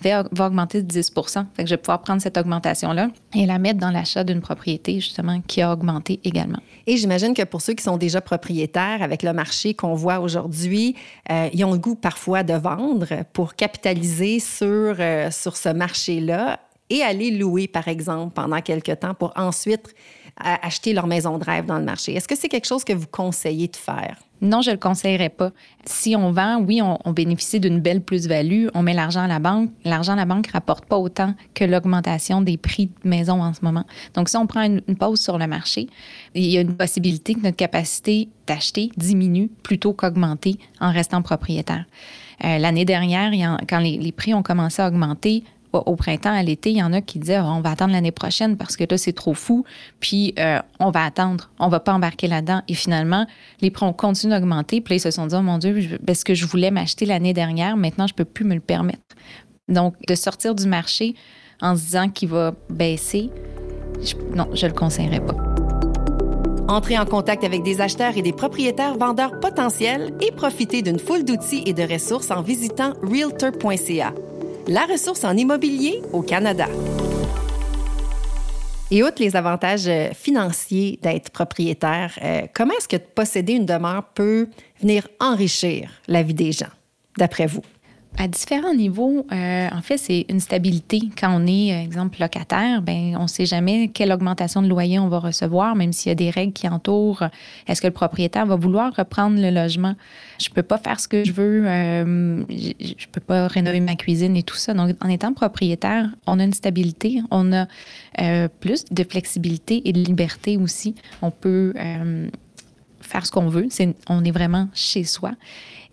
va, 0.01 0.45
augmenter 0.45 0.81
de 0.81 0.87
10 0.87 1.13
fait 1.55 1.63
que 1.63 1.69
je 1.69 1.75
vais 1.75 1.77
pouvoir 1.77 2.01
prendre 2.01 2.21
cette 2.21 2.37
augmentation-là 2.37 3.11
et 3.33 3.45
la 3.45 3.59
mettre 3.59 3.79
dans 3.79 3.91
l'achat 3.91 4.25
d'une 4.25 4.41
propriété, 4.41 4.99
justement, 4.99 5.39
qui 5.47 5.61
a 5.61 5.71
augmenté 5.71 6.19
également. 6.25 6.59
Et 6.85 6.97
j'imagine 6.97 7.33
que 7.33 7.43
pour 7.43 7.61
ceux 7.61 7.75
qui 7.75 7.83
sont 7.83 7.95
déjà 7.95 8.19
propriétaires, 8.19 9.01
avec 9.01 9.23
le 9.23 9.31
marché 9.31 9.75
qu'on 9.75 9.93
voit 9.93 10.19
aujourd'hui, 10.19 10.97
euh, 11.31 11.47
ils 11.53 11.63
ont 11.63 11.71
le 11.71 11.79
goût 11.79 11.95
parfois 11.95 12.43
de 12.43 12.55
vendre 12.55 13.07
pour 13.31 13.55
capitaliser 13.55 14.41
sur, 14.41 14.97
euh, 14.99 15.31
sur 15.31 15.55
ce 15.55 15.69
marché-là 15.69 16.59
et 16.89 17.01
aller 17.01 17.31
louer, 17.31 17.67
par 17.67 17.87
exemple, 17.87 18.33
pendant 18.33 18.59
quelques 18.61 18.99
temps 18.99 19.13
pour 19.13 19.31
ensuite 19.35 19.95
acheter 20.37 20.93
leur 20.93 21.07
maison 21.07 21.37
de 21.37 21.43
rêve 21.43 21.65
dans 21.65 21.77
le 21.77 21.85
marché. 21.85 22.13
Est-ce 22.13 22.27
que 22.27 22.35
c'est 22.35 22.49
quelque 22.49 22.67
chose 22.67 22.83
que 22.83 22.93
vous 22.93 23.07
conseillez 23.07 23.67
de 23.67 23.75
faire? 23.75 24.17
Non, 24.43 24.61
je 24.61 24.71
ne 24.71 24.75
le 24.75 24.79
conseillerais 24.79 25.29
pas. 25.29 25.51
Si 25.85 26.17
on 26.17 26.33
vend, 26.33 26.59
oui, 26.59 26.81
on, 26.81 27.11
bénéficie 27.13 27.61
d'une 27.61 27.79
belle 27.79 28.01
plus-value, 28.01 28.67
on 28.73 28.83
met 28.83 28.93
l'argent 28.93 29.21
à 29.21 29.27
la 29.27 29.39
banque. 29.39 29.69
L'argent 29.85 30.13
à 30.13 30.15
la 30.17 30.25
banque 30.25 30.47
ne 30.47 30.51
rapporte 30.51 30.85
pas 30.85 30.97
autant 30.97 31.33
que 31.53 31.63
l'augmentation 31.63 32.41
des 32.41 32.57
prix 32.57 32.87
de 32.87 33.09
maison 33.09 33.41
en 33.41 33.53
ce 33.53 33.61
moment. 33.61 33.85
Donc, 34.15 34.27
si 34.27 34.35
on 34.35 34.45
prend 34.45 34.63
une, 34.63 34.81
pause 34.97 35.21
sur 35.21 35.37
le 35.37 35.47
marché, 35.47 35.87
il 36.35 36.45
y 36.45 36.57
a 36.57 36.61
une 36.61 36.75
possibilité 36.75 37.35
que 37.35 37.39
notre 37.39 37.55
capacité 37.55 38.27
d'acheter 38.45 38.91
diminue 38.97 39.49
plutôt 39.63 39.93
qu'augmenter 39.93 40.57
en 40.81 40.91
restant 40.91 41.21
propriétaire. 41.21 41.85
Euh, 42.43 42.57
l'année 42.57 42.85
dernière, 42.85 43.31
quand 43.69 43.79
les, 43.79 44.11
prix 44.11 44.33
ont 44.33 44.43
commencé 44.43 44.81
à 44.81 44.89
augmenter, 44.89 45.45
au 45.79 45.95
printemps, 45.95 46.33
à 46.33 46.43
l'été, 46.43 46.71
il 46.71 46.77
y 46.77 46.83
en 46.83 46.93
a 46.93 47.01
qui 47.01 47.19
disaient 47.19 47.39
on 47.39 47.61
va 47.61 47.71
attendre 47.71 47.93
l'année 47.93 48.11
prochaine 48.11 48.57
parce 48.57 48.75
que 48.75 48.83
là, 48.89 48.97
c'est 48.97 49.13
trop 49.13 49.33
fou. 49.33 49.65
Puis, 49.99 50.33
euh, 50.39 50.59
on 50.79 50.91
va 50.91 51.03
attendre. 51.03 51.49
On 51.59 51.67
va 51.67 51.79
pas 51.79 51.93
embarquer 51.93 52.27
là-dedans. 52.27 52.61
Et 52.67 52.73
finalement, 52.73 53.25
les 53.61 53.71
prix 53.71 53.85
ont 53.85 53.93
continué 53.93 54.35
d'augmenter. 54.35 54.81
Puis 54.81 54.95
ils 54.95 54.99
se 54.99 55.11
sont 55.11 55.27
dit 55.27 55.35
oh 55.37 55.41
mon 55.41 55.57
Dieu, 55.57 55.99
est 56.05 56.13
ce 56.13 56.25
que 56.25 56.33
je 56.33 56.45
voulais 56.45 56.71
m'acheter 56.71 57.05
l'année 57.05 57.33
dernière, 57.33 57.77
maintenant, 57.77 58.07
je 58.07 58.13
peux 58.13 58.25
plus 58.25 58.45
me 58.45 58.53
le 58.53 58.61
permettre. 58.61 59.01
Donc, 59.67 59.95
de 60.07 60.15
sortir 60.15 60.55
du 60.55 60.67
marché 60.67 61.15
en 61.61 61.75
se 61.75 61.81
disant 61.81 62.09
qu'il 62.09 62.29
va 62.29 62.53
baisser, 62.69 63.29
non, 64.35 64.47
je 64.53 64.67
le 64.67 64.73
conseillerais 64.73 65.21
pas. 65.25 65.35
Entrez 66.67 66.97
en 66.97 67.05
contact 67.05 67.43
avec 67.43 67.63
des 67.63 67.81
acheteurs 67.81 68.17
et 68.17 68.21
des 68.21 68.31
propriétaires 68.33 68.97
vendeurs 68.97 69.39
potentiels 69.39 70.13
et 70.21 70.31
profitez 70.31 70.81
d'une 70.81 70.99
foule 70.99 71.23
d'outils 71.23 71.63
et 71.65 71.73
de 71.73 71.83
ressources 71.83 72.31
en 72.31 72.41
visitant 72.41 72.93
realtor.ca 73.03 74.13
la 74.67 74.85
ressource 74.85 75.23
en 75.23 75.35
immobilier 75.35 76.01
au 76.11 76.21
Canada. 76.21 76.67
Et 78.91 79.03
outre 79.03 79.21
les 79.21 79.35
avantages 79.35 79.87
euh, 79.87 80.11
financiers 80.13 80.99
d'être 81.01 81.31
propriétaire, 81.31 82.17
euh, 82.21 82.41
comment 82.53 82.73
est-ce 82.77 82.87
que 82.87 82.97
posséder 82.97 83.53
une 83.53 83.65
demeure 83.65 84.03
peut 84.13 84.47
venir 84.79 85.07
enrichir 85.19 85.89
la 86.07 86.21
vie 86.21 86.35
des 86.35 86.51
gens, 86.51 86.67
d'après 87.17 87.47
vous? 87.47 87.63
À 88.15 88.27
différents 88.27 88.75
niveaux, 88.75 89.25
euh, 89.31 89.67
en 89.71 89.81
fait, 89.81 89.97
c'est 89.97 90.25
une 90.29 90.39
stabilité. 90.39 91.01
Quand 91.19 91.35
on 91.35 91.47
est, 91.47 91.73
euh, 91.73 91.83
exemple, 91.83 92.21
locataire, 92.21 92.83
ben, 92.83 93.17
on 93.17 93.23
ne 93.23 93.27
sait 93.27 93.47
jamais 93.47 93.87
quelle 93.87 94.11
augmentation 94.11 94.61
de 94.61 94.67
loyer 94.67 94.99
on 94.99 95.07
va 95.07 95.17
recevoir, 95.17 95.75
même 95.75 95.91
s'il 95.91 96.09
y 96.09 96.11
a 96.11 96.15
des 96.15 96.29
règles 96.29 96.53
qui 96.53 96.69
entourent. 96.69 97.23
Est-ce 97.67 97.81
que 97.81 97.87
le 97.87 97.93
propriétaire 97.93 98.45
va 98.45 98.55
vouloir 98.55 98.93
reprendre 98.95 99.41
le 99.41 99.49
logement? 99.49 99.95
Je 100.39 100.49
ne 100.49 100.53
peux 100.53 100.61
pas 100.61 100.77
faire 100.77 100.99
ce 100.99 101.07
que 101.07 101.23
je 101.23 101.31
veux. 101.31 101.67
Euh, 101.67 102.43
je 102.49 102.67
ne 102.67 103.11
peux 103.11 103.21
pas 103.21 103.47
rénover 103.47 103.79
ma 103.79 103.95
cuisine 103.95 104.37
et 104.37 104.43
tout 104.43 104.57
ça. 104.57 104.75
Donc, 104.75 104.95
en 105.03 105.09
étant 105.09 105.33
propriétaire, 105.33 106.07
on 106.27 106.39
a 106.39 106.43
une 106.43 106.53
stabilité, 106.53 107.21
on 107.31 107.51
a 107.51 107.67
plus 108.59 108.85
de 108.91 109.03
flexibilité 109.03 109.81
et 109.85 109.91
de 109.91 109.99
liberté 109.99 110.57
aussi. 110.57 110.93
On 111.23 111.31
peut 111.31 111.73
ce 113.21 113.31
qu'on 113.31 113.47
veut. 113.47 113.67
on 114.09 114.23
est 114.23 114.31
vraiment 114.31 114.67
chez 114.73 115.03
soi. 115.03 115.31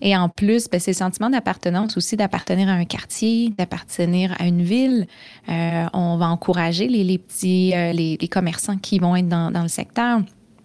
Et 0.02 0.16
en 0.16 0.28
plus, 0.28 0.68
ben, 0.68 0.80
c'est 0.80 0.92
le 0.92 0.96
sentiment 0.96 1.28
d'appartenance 1.30 1.96
aussi, 1.96 2.16
d'appartenir 2.16 2.68
à 2.68 2.72
un 2.72 2.84
quartier, 2.84 3.52
d'appartenir 3.56 4.34
à 4.38 4.46
une 4.46 4.62
ville. 4.62 5.06
Euh, 5.48 5.86
on 5.92 6.16
va 6.16 6.28
encourager 6.28 6.88
les, 6.88 7.18
petits, 7.18 7.72
euh, 7.74 7.92
les, 7.92 8.28
commerçants 8.28 8.78
qui 8.78 8.98
vont 8.98 9.14
être 9.16 9.28
dans, 9.28 9.62
le 9.62 9.68
secteur. 9.68 10.20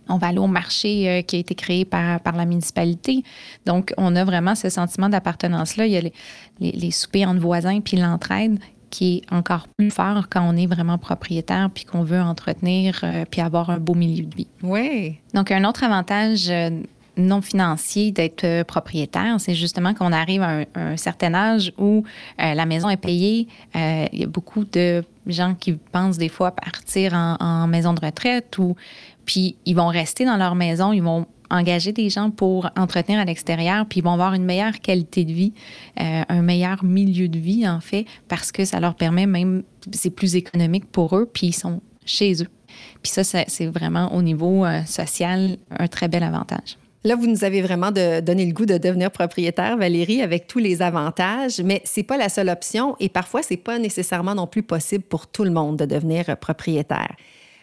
On 0.08 0.18
va 0.18 0.28
aller 0.28 0.38
au 0.38 0.48
marché 0.48 1.10
euh, 1.10 1.22
qui 1.22 1.36
a 1.36 1.40
été 1.40 1.56
créé 1.56 1.84
par, 1.84 2.22
par 2.22 2.36
la 2.36 2.46
municipalité. 2.46 3.24
Donc, 3.66 3.94
on 3.98 4.16
a 4.16 4.24
vraiment 4.24 4.56
ce 4.56 4.70
sentiment 4.70 5.10
d'appartenance-là. 5.10 5.88
Il 5.88 5.94
y 5.94 5.98
a 5.98 6.02
les, 6.02 6.14
les, 6.60 6.92
soupers 6.92 7.28
entre 7.28 7.42
voisins 7.42 7.82
puis 7.82 7.98
l'entraide 7.98 8.60
qui 8.96 9.18
est 9.18 9.34
encore 9.34 9.68
plus 9.78 9.92
fort 9.92 10.30
quand 10.30 10.42
on 10.42 10.56
est 10.56 10.68
vraiment 10.68 10.98
propriétaire 10.98 11.70
puis 11.74 11.84
qu'on 11.84 12.04
veut 12.04 12.22
entretenir 12.22 13.02
euh, 13.04 13.25
puis 13.30 13.42
avoir 13.42 13.70
un 13.70 13.78
beau 13.78 13.94
milieu 13.94 14.24
de 14.24 14.34
vie. 14.34 14.48
Oui. 14.64 15.18
Donc, 15.34 15.52
un 15.52 15.66
autre 15.66 15.84
avantage 15.84 16.50
euh, 16.50 16.70
non 17.18 17.42
financier 17.42 18.14
d'être 18.14 18.46
euh, 18.46 18.64
propriétaire, 18.64 19.36
c'est 19.40 19.54
justement 19.54 19.94
qu'on 19.94 20.14
arrive 20.14 20.42
à 20.42 20.62
un, 20.75 20.96
certain 20.96 21.34
âge 21.34 21.74
où 21.78 22.06
la 22.38 22.66
maison 22.66 22.90
est 22.90 22.96
payée. 22.96 23.48
il 23.74 24.20
y 24.20 24.24
a 24.24 24.28
beaucoup 24.28 24.64
de 24.64 25.04
gens 25.28 25.56
qui 25.56 25.74
pensent 25.74 26.18
des 26.18 26.30
fois 26.30 26.52
partir 26.52 27.14
en, 27.14 27.36
en 27.42 27.68
maison 27.68 27.94
de 27.94 28.00
retraite 28.00 28.58
ou 28.60 28.75
puis 29.25 29.56
ils 29.66 29.75
vont 29.75 29.88
rester 29.88 30.24
dans 30.24 30.38
leur 30.38 30.56
maison, 30.56 30.94
ils 30.94 31.02
vont 31.02 31.25
engager 31.56 31.92
des 31.92 32.10
gens 32.10 32.32
pour 32.32 32.70
entretenir 32.78 33.20
à 33.20 33.26
l'extérieur, 33.26 33.86
puis 33.88 34.00
ils 34.00 34.04
vont 34.04 34.14
avoir 34.14 34.34
une 34.34 34.46
meilleure 34.46 34.80
qualité 34.80 35.26
de 35.26 35.34
vie, 35.34 35.54
euh, 36.00 36.24
un 36.28 36.42
meilleur 36.42 36.84
milieu 36.84 37.28
de 37.28 37.40
vie, 37.40 37.68
en 37.68 37.80
fait, 37.80 38.06
parce 38.28 38.52
que 38.52 38.66
ça 38.66 38.80
leur 38.80 38.96
permet 38.96 39.26
même, 39.26 39.64
c'est 39.92 40.10
plus 40.10 40.36
économique 40.36 40.86
pour 40.92 41.16
eux, 41.18 41.30
puis 41.32 41.48
ils 41.48 41.56
sont 41.56 41.82
chez 42.06 42.44
eux. 42.44 42.50
Puis 43.02 43.12
ça, 43.12 43.24
c'est 43.24 43.68
vraiment 43.68 44.14
au 44.14 44.22
niveau 44.22 44.66
euh, 44.66 44.84
social 44.86 45.58
un 45.72 45.88
très 45.88 46.08
bel 46.08 46.24
avantage. 46.24 46.78
Là, 47.06 47.16
vous 47.16 47.28
nous 47.28 47.44
avez 47.44 47.62
vraiment 47.62 47.92
donné 47.92 48.48
le 48.48 48.52
goût 48.52 48.66
de 48.66 48.80
devenir 48.80 49.12
propriétaire, 49.12 49.78
Valérie, 49.78 50.24
avec 50.24 50.48
tous 50.48 50.58
les 50.58 50.82
avantages, 50.82 51.62
mais 51.62 51.84
c'est 51.86 52.02
pas 52.02 52.18
la 52.18 52.30
seule 52.30 52.50
option 52.50 52.96
et 53.00 53.10
parfois 53.10 53.44
c'est 53.44 53.58
pas 53.58 53.78
nécessairement 53.78 54.34
non 54.34 54.48
plus 54.48 54.64
possible 54.64 55.04
pour 55.04 55.28
tout 55.28 55.44
le 55.44 55.52
monde 55.52 55.78
de 55.78 55.86
devenir 55.86 56.36
propriétaire. 56.38 57.16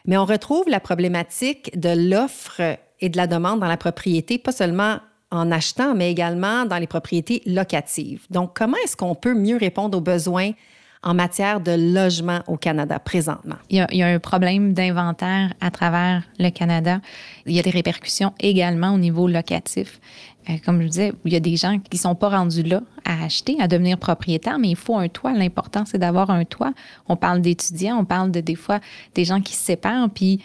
Mais 0.06 0.16
on 0.16 0.24
retrouve 0.24 0.68
la 0.68 0.78
problématique 0.78 1.76
de 1.78 1.88
l'offre 1.88 2.60
et 3.02 3.10
de 3.10 3.16
la 3.18 3.26
demande 3.26 3.60
dans 3.60 3.68
la 3.68 3.76
propriété, 3.76 4.38
pas 4.38 4.52
seulement 4.52 4.96
en 5.30 5.50
achetant, 5.50 5.94
mais 5.94 6.10
également 6.10 6.64
dans 6.64 6.78
les 6.78 6.86
propriétés 6.86 7.42
locatives. 7.46 8.22
Donc, 8.30 8.52
comment 8.54 8.76
est-ce 8.84 8.96
qu'on 8.96 9.14
peut 9.14 9.34
mieux 9.34 9.56
répondre 9.56 9.98
aux 9.98 10.02
besoins 10.02 10.52
en 11.02 11.14
matière 11.14 11.60
de 11.60 11.72
logement 11.72 12.40
au 12.46 12.56
Canada 12.56 12.98
présentement? 12.98 13.56
Il 13.70 13.84
y 13.90 14.02
a, 14.02 14.06
un 14.06 14.18
problème 14.18 14.72
d'inventaire 14.72 15.52
à 15.60 15.70
travers 15.70 16.22
le 16.38 16.50
Canada. 16.50 17.00
Il 17.46 17.54
y 17.54 17.58
a 17.58 17.62
des 17.62 17.70
répercussions 17.70 18.34
également 18.38 18.94
au 18.94 18.98
niveau 18.98 19.26
locatif. 19.26 20.00
Euh, 20.50 20.54
comme 20.64 20.82
je 20.82 20.88
disais, 20.88 21.12
il 21.24 21.32
y 21.32 21.36
a 21.36 21.40
des 21.40 21.56
gens 21.56 21.78
qui 21.78 21.96
ne 21.96 22.00
sont 22.00 22.14
pas 22.14 22.28
rendus 22.28 22.62
là 22.62 22.82
à 23.04 23.24
acheter, 23.24 23.56
à 23.60 23.68
devenir 23.68 23.96
propriétaire, 23.96 24.58
mais 24.58 24.70
il 24.70 24.76
faut 24.76 24.96
un 24.96 25.08
toit. 25.08 25.32
L'important, 25.32 25.84
c'est 25.86 25.98
d'avoir 25.98 26.30
un 26.30 26.44
toit. 26.44 26.72
On 27.08 27.16
parle 27.16 27.40
d'étudiants, 27.40 27.98
on 27.98 28.04
parle 28.04 28.30
de 28.30 28.40
des 28.40 28.56
fois 28.56 28.80
des 29.14 29.24
gens 29.24 29.40
qui 29.40 29.54
se 29.54 29.64
séparent, 29.64 30.10
puis 30.10 30.40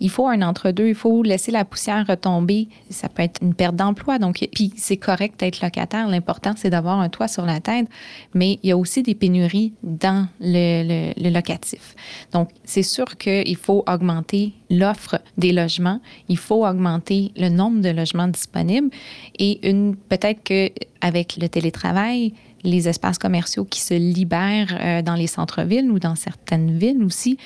il 0.00 0.10
faut 0.10 0.26
un 0.26 0.42
entre-deux, 0.42 0.88
il 0.88 0.94
faut 0.94 1.22
laisser 1.22 1.52
la 1.52 1.64
poussière 1.64 2.06
retomber. 2.06 2.68
Ça 2.90 3.08
peut 3.08 3.22
être 3.22 3.40
une 3.42 3.54
perte 3.54 3.76
d'emploi. 3.76 4.18
Donc, 4.18 4.46
puis 4.52 4.72
c'est 4.76 4.96
correct 4.96 5.38
d'être 5.38 5.60
locataire. 5.62 6.08
L'important, 6.08 6.54
c'est 6.56 6.70
d'avoir 6.70 7.00
un 7.00 7.08
toit 7.08 7.28
sur 7.28 7.46
la 7.46 7.60
tête. 7.60 7.86
Mais 8.34 8.58
il 8.62 8.70
y 8.70 8.72
a 8.72 8.76
aussi 8.76 9.02
des 9.02 9.14
pénuries 9.14 9.72
dans 9.82 10.26
le, 10.40 11.12
locatif. 11.30 11.94
Donc, 12.32 12.50
c'est 12.64 12.82
sûr 12.82 13.16
qu'il 13.16 13.56
faut 13.56 13.84
augmenter 13.86 14.52
l'offre 14.68 15.20
des 15.38 15.52
logements. 15.52 16.00
Il 16.28 16.38
faut 16.38 16.66
augmenter 16.66 17.32
le 17.36 17.48
nombre 17.48 17.80
de 17.80 17.90
logements 17.90 18.28
disponibles. 18.28 18.90
Et 19.38 19.60
peut-être 20.08 20.42
qu'avec 20.42 21.36
le 21.36 21.48
télétravail, 21.48 22.34
les 22.64 22.88
espaces 22.88 23.18
commerciaux 23.18 23.64
qui 23.64 23.80
se 23.80 23.94
libèrent 23.94 24.76
euh, 24.80 25.02
dans 25.02 25.14
les 25.14 25.26
centres-villes 25.26 25.90
ou 25.90 25.98
dans 25.98 26.14
certaines 26.14 26.76
villes 26.76 27.04
aussi. 27.04 27.38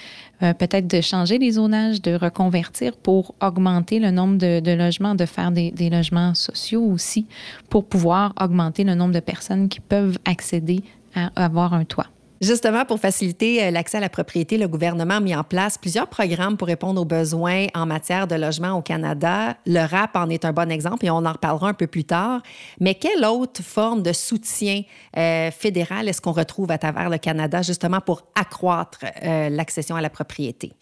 Euh, 0.42 0.54
peut-être 0.54 0.86
de 0.86 1.00
changer 1.00 1.38
les 1.38 1.52
zonages, 1.52 2.00
de 2.00 2.14
reconvertir 2.14 2.96
pour 2.96 3.34
augmenter 3.42 3.98
le 3.98 4.10
nombre 4.10 4.38
de, 4.38 4.72
logements, 4.72 5.14
de 5.14 5.26
faire 5.26 5.50
des, 5.50 5.72
des, 5.72 5.90
logements 5.90 6.34
sociaux 6.34 6.84
aussi, 6.84 7.26
pour 7.68 7.84
pouvoir 7.84 8.32
augmenter 8.40 8.84
le 8.84 8.94
nombre 8.94 9.14
de 9.14 9.20
personnes 9.20 9.68
qui 9.68 9.80
peuvent 9.80 10.18
accéder 10.24 10.82
à 11.14 11.30
avoir 11.34 11.74
un 11.74 11.84
toit. 11.84 12.06
Justement, 12.40 12.84
pour 12.84 13.00
faciliter 13.00 13.64
euh, 13.64 13.70
l'accès 13.72 13.96
à 13.96 14.00
la 14.00 14.08
propriété, 14.08 14.58
le 14.58 14.68
gouvernement 14.68 15.14
a 15.14 15.20
mis 15.20 15.34
en 15.34 15.42
place 15.42 15.76
plusieurs 15.76 16.06
programmes 16.06 16.56
pour 16.56 16.68
répondre 16.68 17.00
aux 17.00 17.04
besoins 17.04 17.66
en 17.74 17.84
matière 17.84 18.28
de 18.28 18.36
logement 18.36 18.74
au 18.74 18.82
Canada. 18.82 19.56
Le 19.66 19.84
RAP 19.84 20.14
en 20.14 20.30
est 20.30 20.44
un 20.44 20.52
bon 20.52 20.70
exemple 20.70 21.04
et 21.04 21.10
on 21.10 21.24
en 21.26 21.32
reparlera 21.32 21.68
un 21.68 21.74
peu 21.74 21.88
plus 21.88 22.04
tard. 22.04 22.40
Mais 22.78 22.94
quelle 22.94 23.24
autre 23.24 23.62
forme 23.62 24.02
de 24.02 24.12
soutien 24.12 24.82
euh, 25.16 25.50
fédéral 25.50 26.08
est-ce 26.08 26.20
qu'on 26.20 26.32
retrouve 26.32 26.70
à 26.70 26.78
travers 26.78 27.10
le 27.10 27.18
Canada 27.18 27.62
justement 27.62 28.00
pour 28.00 28.22
accroître 28.36 29.00
euh, 29.24 29.48
l'accession 29.48 29.96
à 29.96 30.00
la 30.00 30.10
propriété? 30.10 30.72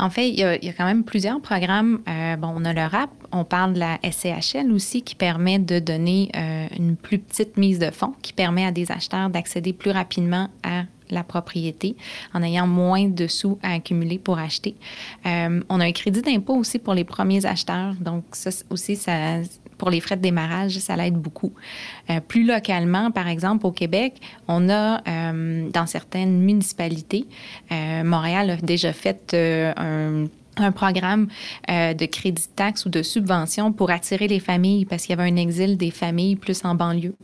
En 0.00 0.10
fait, 0.10 0.28
il 0.28 0.40
y, 0.40 0.42
a, 0.42 0.58
quand 0.72 0.86
même 0.86 1.04
plusieurs 1.04 1.40
programmes. 1.40 2.00
bon, 2.40 2.52
on 2.56 2.64
a 2.64 2.72
le 2.72 2.82
RAP, 2.82 3.10
on 3.30 3.44
parle 3.44 3.74
de 3.74 3.78
la 3.78 4.00
SCHL 4.02 4.72
aussi 4.72 5.02
qui 5.02 5.14
permet 5.14 5.60
de 5.60 5.78
donner 5.78 6.32
une 6.76 6.96
plus 6.96 7.20
petite 7.20 7.56
mise 7.56 7.78
de 7.78 7.92
fonds, 7.92 8.12
qui 8.20 8.32
permet 8.32 8.66
à 8.66 8.72
des 8.72 8.90
acheteurs 8.90 9.30
d'accéder 9.30 9.72
plus 9.72 9.92
rapidement 9.92 10.48
à 10.64 10.82
la 11.10 11.24
propriété 11.24 11.96
en 12.32 12.42
ayant 12.42 12.66
moins 12.66 13.08
de 13.08 13.26
sous 13.26 13.58
à 13.62 13.74
accumuler 13.74 14.18
pour 14.18 14.38
acheter. 14.38 14.74
Euh, 15.26 15.60
on 15.68 15.80
a 15.80 15.84
un 15.84 15.92
crédit 15.92 16.22
d'impôt 16.22 16.54
aussi 16.54 16.78
pour 16.78 16.94
les 16.94 17.04
premiers 17.04 17.46
acheteurs. 17.46 17.94
Donc, 18.00 18.24
ça 18.32 18.50
aussi, 18.70 18.98
pour 19.78 19.90
les 19.90 20.00
frais 20.00 20.16
de 20.16 20.22
démarrage, 20.22 20.78
ça 20.78 20.96
l'aide 20.96 21.14
beaucoup. 21.14 21.52
Euh, 22.10 22.20
plus 22.20 22.46
localement, 22.46 23.10
par 23.10 23.28
exemple, 23.28 23.66
au 23.66 23.72
Québec, 23.72 24.20
on 24.48 24.68
a 24.68 25.02
euh, 25.06 25.70
dans 25.70 25.86
certaines 25.86 26.40
municipalités, 26.40 27.26
Montréal 27.70 28.50
a 28.50 28.56
déjà 28.56 28.92
fait 28.92 29.34
un 29.34 30.26
un 30.56 30.72
programme 30.72 31.28
euh, 31.70 31.94
de 31.94 32.06
crédit 32.06 32.48
de 32.56 32.64
ou 32.86 32.88
de 32.88 33.02
subvention 33.02 33.72
pour 33.72 33.90
attirer 33.90 34.28
les 34.28 34.40
familles 34.40 34.84
parce 34.84 35.02
qu'il 35.02 35.16
y 35.16 35.20
avait 35.20 35.30
un 35.30 35.36
exil 35.36 35.76
des 35.76 35.90
familles 35.90 36.36
plus 36.36 36.64
en 36.64 36.74
banlieue. 36.74 37.14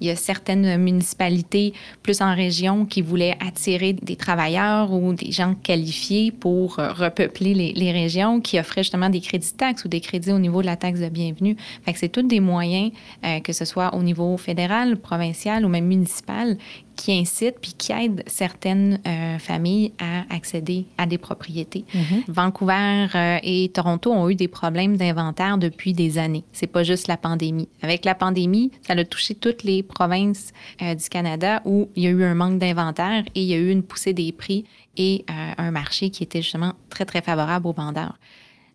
Il 0.00 0.06
y 0.06 0.10
a 0.10 0.16
certaines 0.16 0.76
municipalités 0.78 1.72
plus 2.02 2.20
en 2.20 2.34
région 2.34 2.84
qui 2.84 3.02
voulaient 3.02 3.36
attirer 3.40 3.92
des 3.92 4.16
travailleurs 4.16 4.92
ou 4.92 5.12
des 5.12 5.32
gens 5.32 5.54
qualifiés 5.54 6.30
pour 6.30 6.78
euh, 6.78 6.92
repeupler 6.92 7.54
les, 7.54 7.88
régions 7.92 8.40
qui 8.40 8.58
offraient 8.58 8.82
justement 8.82 9.08
des 9.08 9.20
crédits 9.20 9.52
de 9.52 9.56
taxe 9.56 9.84
ou 9.84 9.88
des 9.88 10.00
crédits 10.00 10.30
au 10.30 10.38
niveau 10.38 10.60
de 10.60 10.66
la 10.66 10.76
taxe 10.76 11.00
de 11.00 11.08
bienvenue. 11.08 11.56
Que 11.86 11.92
c'est 11.96 12.10
tous 12.10 12.22
des 12.22 12.40
moyens, 12.40 12.92
euh, 13.24 13.40
que 13.40 13.52
ce 13.52 13.64
soit 13.64 13.94
au 13.94 14.02
niveau 14.02 14.36
fédéral, 14.36 14.98
provincial 14.98 15.64
ou 15.64 15.68
même 15.68 15.86
municipal, 15.86 16.58
qui 16.98 17.12
incite 17.12 17.60
puis 17.62 17.74
qui 17.78 17.92
aide 17.92 18.24
certaines 18.26 19.00
euh, 19.06 19.38
familles 19.38 19.92
à 20.00 20.34
accéder 20.34 20.84
à 20.98 21.06
des 21.06 21.16
propriétés. 21.16 21.84
Mm-hmm. 21.94 22.24
Vancouver 22.26 23.06
euh, 23.14 23.38
et 23.44 23.70
Toronto 23.72 24.12
ont 24.12 24.28
eu 24.28 24.34
des 24.34 24.48
problèmes 24.48 24.96
d'inventaire 24.96 25.58
depuis 25.58 25.92
des 25.92 26.18
années. 26.18 26.42
C'est 26.52 26.66
pas 26.66 26.82
juste 26.82 27.06
la 27.06 27.16
pandémie. 27.16 27.68
Avec 27.82 28.04
la 28.04 28.16
pandémie, 28.16 28.72
ça 28.82 28.94
a 28.94 29.04
touché 29.04 29.36
toutes 29.36 29.62
les 29.62 29.84
provinces 29.84 30.52
euh, 30.82 30.96
du 30.96 31.08
Canada 31.08 31.62
où 31.64 31.88
il 31.94 32.02
y 32.02 32.06
a 32.08 32.10
eu 32.10 32.24
un 32.24 32.34
manque 32.34 32.58
d'inventaire 32.58 33.22
et 33.36 33.42
il 33.42 33.46
y 33.46 33.54
a 33.54 33.58
eu 33.58 33.70
une 33.70 33.84
poussée 33.84 34.12
des 34.12 34.32
prix 34.32 34.64
et 34.96 35.24
un 35.28 35.70
marché 35.70 36.10
qui 36.10 36.24
était 36.24 36.42
justement 36.42 36.72
très, 36.90 37.04
très 37.04 37.22
favorable 37.22 37.68
aux 37.68 37.72
vendeurs. 37.72 38.18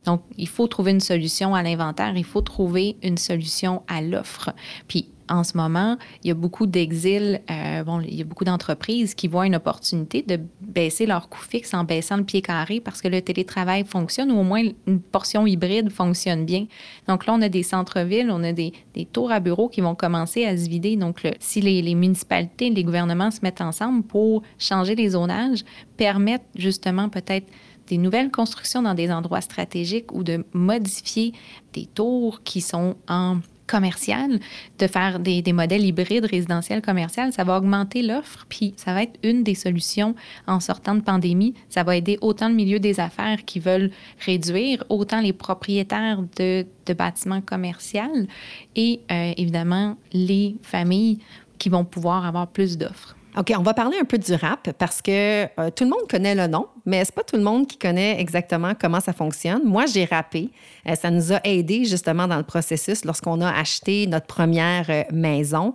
Donc, 0.05 0.21
il 0.37 0.47
faut 0.47 0.67
trouver 0.67 0.91
une 0.91 0.99
solution 0.99 1.55
à 1.55 1.63
l'inventaire, 1.63 2.15
il 2.15 2.25
faut 2.25 2.41
trouver 2.41 2.97
une 3.03 3.17
solution 3.17 3.83
à 3.87 4.01
l'offre. 4.01 4.51
Puis, 4.87 5.09
en 5.29 5.43
ce 5.43 5.55
moment, 5.57 5.97
il 6.23 6.27
y 6.27 6.31
a 6.31 6.33
beaucoup 6.33 6.65
d'exils, 6.65 7.41
euh, 7.49 7.83
bon, 7.83 8.01
il 8.01 8.15
y 8.15 8.21
a 8.21 8.25
beaucoup 8.25 8.43
d'entreprises 8.43 9.15
qui 9.15 9.27
voient 9.27 9.45
une 9.45 9.55
opportunité 9.55 10.21
de 10.21 10.39
baisser 10.61 11.05
leur 11.05 11.29
coût 11.29 11.41
fixe 11.41 11.73
en 11.73 11.83
baissant 11.83 12.17
le 12.17 12.23
pied 12.23 12.41
carré 12.41 12.79
parce 12.79 13.01
que 13.01 13.07
le 13.07 13.21
télétravail 13.21 13.85
fonctionne 13.85 14.31
ou 14.31 14.39
au 14.39 14.43
moins 14.43 14.63
une 14.87 14.99
portion 14.99 15.47
hybride 15.47 15.91
fonctionne 15.91 16.45
bien. 16.45 16.65
Donc 17.07 17.25
là, 17.25 17.33
on 17.33 17.41
a 17.41 17.49
des 17.49 17.63
centres-villes, 17.63 18.29
on 18.31 18.43
a 18.43 18.51
des, 18.51 18.73
tours 19.11 19.31
à 19.31 19.39
bureaux 19.39 19.69
qui 19.69 19.81
vont 19.81 19.95
commencer 19.95 20.45
à 20.45 20.57
se 20.57 20.69
vider. 20.69 20.95
Donc, 20.97 21.21
si 21.39 21.61
les, 21.61 21.81
les, 21.81 21.95
municipalités, 21.95 22.69
les 22.69 22.83
gouvernements 22.83 23.31
se 23.31 23.39
mettent 23.43 23.61
ensemble 23.61 24.03
pour 24.03 24.43
changer 24.57 24.95
les 24.95 25.09
zonages, 25.09 25.63
permettre 25.97 26.45
justement 26.55 27.09
peut-être 27.09 27.47
des 27.87 27.97
nouvelles 27.97 28.31
constructions 28.31 28.81
dans 28.81 28.93
des 28.93 29.11
endroits 29.11 29.41
stratégiques 29.41 30.13
ou 30.13 30.23
de 30.23 30.45
modifier 30.53 31.33
des 31.73 31.85
tours 31.85 32.41
qui 32.43 32.61
sont 32.61 32.95
en 33.07 33.39
commercial, 33.67 34.39
de 34.79 34.87
faire 34.87 35.19
des, 35.19 35.41
modèles 35.53 35.85
hybrides 35.85 36.25
résidentiels 36.25 36.81
commerciaux, 36.81 37.31
ça 37.31 37.43
va 37.43 37.57
augmenter 37.57 38.01
l'offre, 38.01 38.45
puis 38.49 38.73
ça 38.77 38.93
va 38.93 39.03
être 39.03 39.17
une 39.23 39.43
des 39.43 39.55
solutions 39.55 40.15
en 40.47 40.59
sortant 40.59 40.95
de 40.95 41.01
pandémie. 41.01 41.53
Ça 41.69 41.83
va 41.83 41.95
aider 41.95 42.17
autant 42.21 42.49
le 42.49 42.55
milieu 42.55 42.79
des 42.79 42.99
affaires 42.99 43.45
qui 43.45 43.59
veulent 43.59 43.91
réduire, 44.19 44.83
autant 44.89 45.21
les 45.21 45.33
propriétaires 45.33 46.19
de, 46.37 46.65
bâtiments 46.93 47.41
commerciaux 47.41 48.27
et 48.75 48.99
euh, 49.11 49.33
évidemment 49.37 49.97
les 50.11 50.55
familles 50.61 51.19
qui 51.57 51.69
vont 51.69 51.85
pouvoir 51.85 52.25
avoir 52.25 52.47
plus 52.47 52.77
d'offres. 52.77 53.15
OK, 53.35 53.51
on 53.57 53.63
va 53.63 53.73
parler 53.73 53.97
un 53.99 54.05
peu 54.05 54.19
du 54.19 54.33
rap 54.33 54.71
parce 54.77 55.01
que 55.01 55.43
euh, 55.59 55.69
tout 55.75 55.85
le 55.85 55.89
monde 55.89 56.07
connaît 56.09 56.35
le 56.35 56.45
nom, 56.47 56.67
mais 56.85 57.03
c'est 57.03 57.15
pas 57.15 57.23
tout 57.23 57.35
le 57.35 57.41
monde 57.41 57.65
qui 57.65 57.77
connaît 57.77 58.19
exactement 58.19 58.73
comment 58.79 58.99
ça 58.99 59.11
fonctionne. 59.11 59.63
Moi, 59.63 59.85
j'ai 59.87 60.05
rappé. 60.05 60.51
Euh, 60.87 60.95
ça 60.95 61.09
nous 61.09 61.33
a 61.33 61.39
aidé 61.43 61.85
justement 61.85 62.27
dans 62.27 62.37
le 62.37 62.43
processus 62.43 63.05
lorsqu'on 63.05 63.41
a 63.41 63.49
acheté 63.51 64.05
notre 64.05 64.27
première 64.27 64.85
euh, 64.89 65.03
maison. 65.11 65.73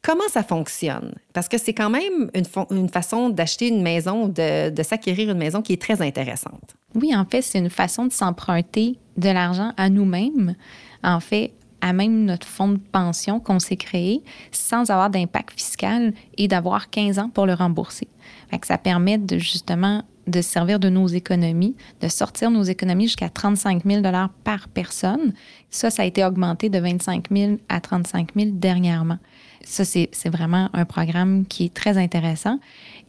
Comment 0.00 0.28
ça 0.30 0.42
fonctionne? 0.42 1.14
Parce 1.34 1.48
que 1.48 1.58
c'est 1.58 1.74
quand 1.74 1.90
même 1.90 2.30
une, 2.34 2.88
façon 2.88 3.28
d'acheter 3.28 3.68
une 3.68 3.82
maison, 3.82 4.28
de, 4.28 4.70
de 4.70 4.82
s'acquérir 4.82 5.30
une 5.30 5.38
maison 5.38 5.60
qui 5.60 5.74
est 5.74 5.80
très 5.80 6.00
intéressante. 6.00 6.74
Oui, 6.94 7.14
en 7.14 7.24
fait, 7.24 7.42
c'est 7.42 7.58
une 7.58 7.70
façon 7.70 8.06
de 8.06 8.12
s'emprunter 8.12 8.98
de 9.16 9.28
l'argent 9.28 9.72
à 9.76 9.88
nous-mêmes. 9.88 10.54
En 11.02 11.20
fait, 11.20 11.52
à 11.84 11.92
même 11.92 12.24
notre 12.24 12.46
fonds 12.46 12.70
de 12.70 12.78
pension 12.78 13.40
qu'on 13.40 13.58
s'est 13.58 13.76
créé 13.76 14.22
sans 14.52 14.90
avoir 14.90 15.10
d'impact 15.10 15.52
fiscal 15.52 16.14
et 16.38 16.48
d'avoir 16.48 16.88
15 16.88 17.18
ans 17.18 17.28
pour 17.28 17.44
le 17.44 17.52
rembourser. 17.52 18.08
ça 18.62 18.78
permet 18.78 19.18
de 19.18 19.36
justement 19.36 20.02
de 20.26 20.40
servir 20.40 20.80
de 20.80 20.88
nos 20.88 21.06
économies, 21.06 21.76
de 22.00 22.08
sortir 22.08 22.50
nos 22.50 22.62
économies 22.62 23.08
jusqu'à 23.08 23.28
35 23.28 23.84
000 23.84 24.02
par 24.44 24.68
personne. 24.68 25.34
Ça, 25.68 25.90
ça 25.90 26.04
a 26.04 26.06
été 26.06 26.24
augmenté 26.24 26.70
de 26.70 26.78
25 26.78 27.26
000 27.30 27.52
à 27.68 27.82
35 27.82 28.30
000 28.34 28.52
dernièrement. 28.54 29.18
Ça, 29.62 29.84
c'est 29.84 30.08
vraiment 30.30 30.70
un 30.72 30.86
programme 30.86 31.44
qui 31.44 31.66
est 31.66 31.74
très 31.74 31.98
intéressant. 31.98 32.60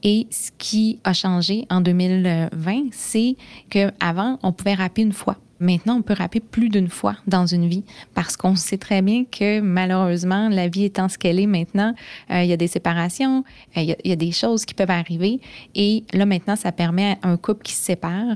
Et 0.03 0.27
ce 0.32 0.51
qui 0.58 1.00
a 1.05 1.13
changé 1.13 1.65
en 1.70 1.79
2020, 1.79 2.89
c'est 2.91 3.38
qu'avant, 3.70 4.38
on 4.44 4.51
pouvait 4.51 4.74
rapper 4.74 5.03
une 5.03 5.13
fois. 5.13 5.38
Maintenant, 5.60 5.96
on 5.96 6.02
peut 6.02 6.16
rapper 6.18 6.42
plus 6.42 6.70
d'une 6.70 6.90
fois 6.90 7.16
dans 7.28 7.46
une 7.46 7.68
vie 7.68 7.84
parce 8.14 8.36
qu'on 8.36 8.56
sait 8.56 8.78
très 8.78 9.02
bien 9.02 9.24
que 9.24 9.62
malheureusement, 9.62 10.50
la 10.50 10.68
vie 10.68 10.84
étant 10.84 11.08
ce 11.08 11.18
qu'elle 11.18 11.40
est 11.40 11.48
maintenant, 11.48 11.94
euh, 12.30 12.44
il 12.44 12.50
y 12.50 12.54
a 12.54 12.58
des 12.58 12.68
séparations, 12.68 13.44
euh, 13.78 13.82
il, 13.82 13.96
y 14.04 14.12
a, 14.12 14.16
des 14.18 14.32
choses 14.32 14.66
qui 14.66 14.74
peuvent 14.74 14.92
arriver. 14.92 15.40
Et 15.74 16.04
là, 16.14 16.26
maintenant, 16.26 16.58
ça 16.58 16.72
permet 16.72 17.18
à 17.22 17.30
un 17.30 17.38
couple 17.38 17.64
qui 17.64 17.74
se 17.74 17.84
sépare 17.84 18.36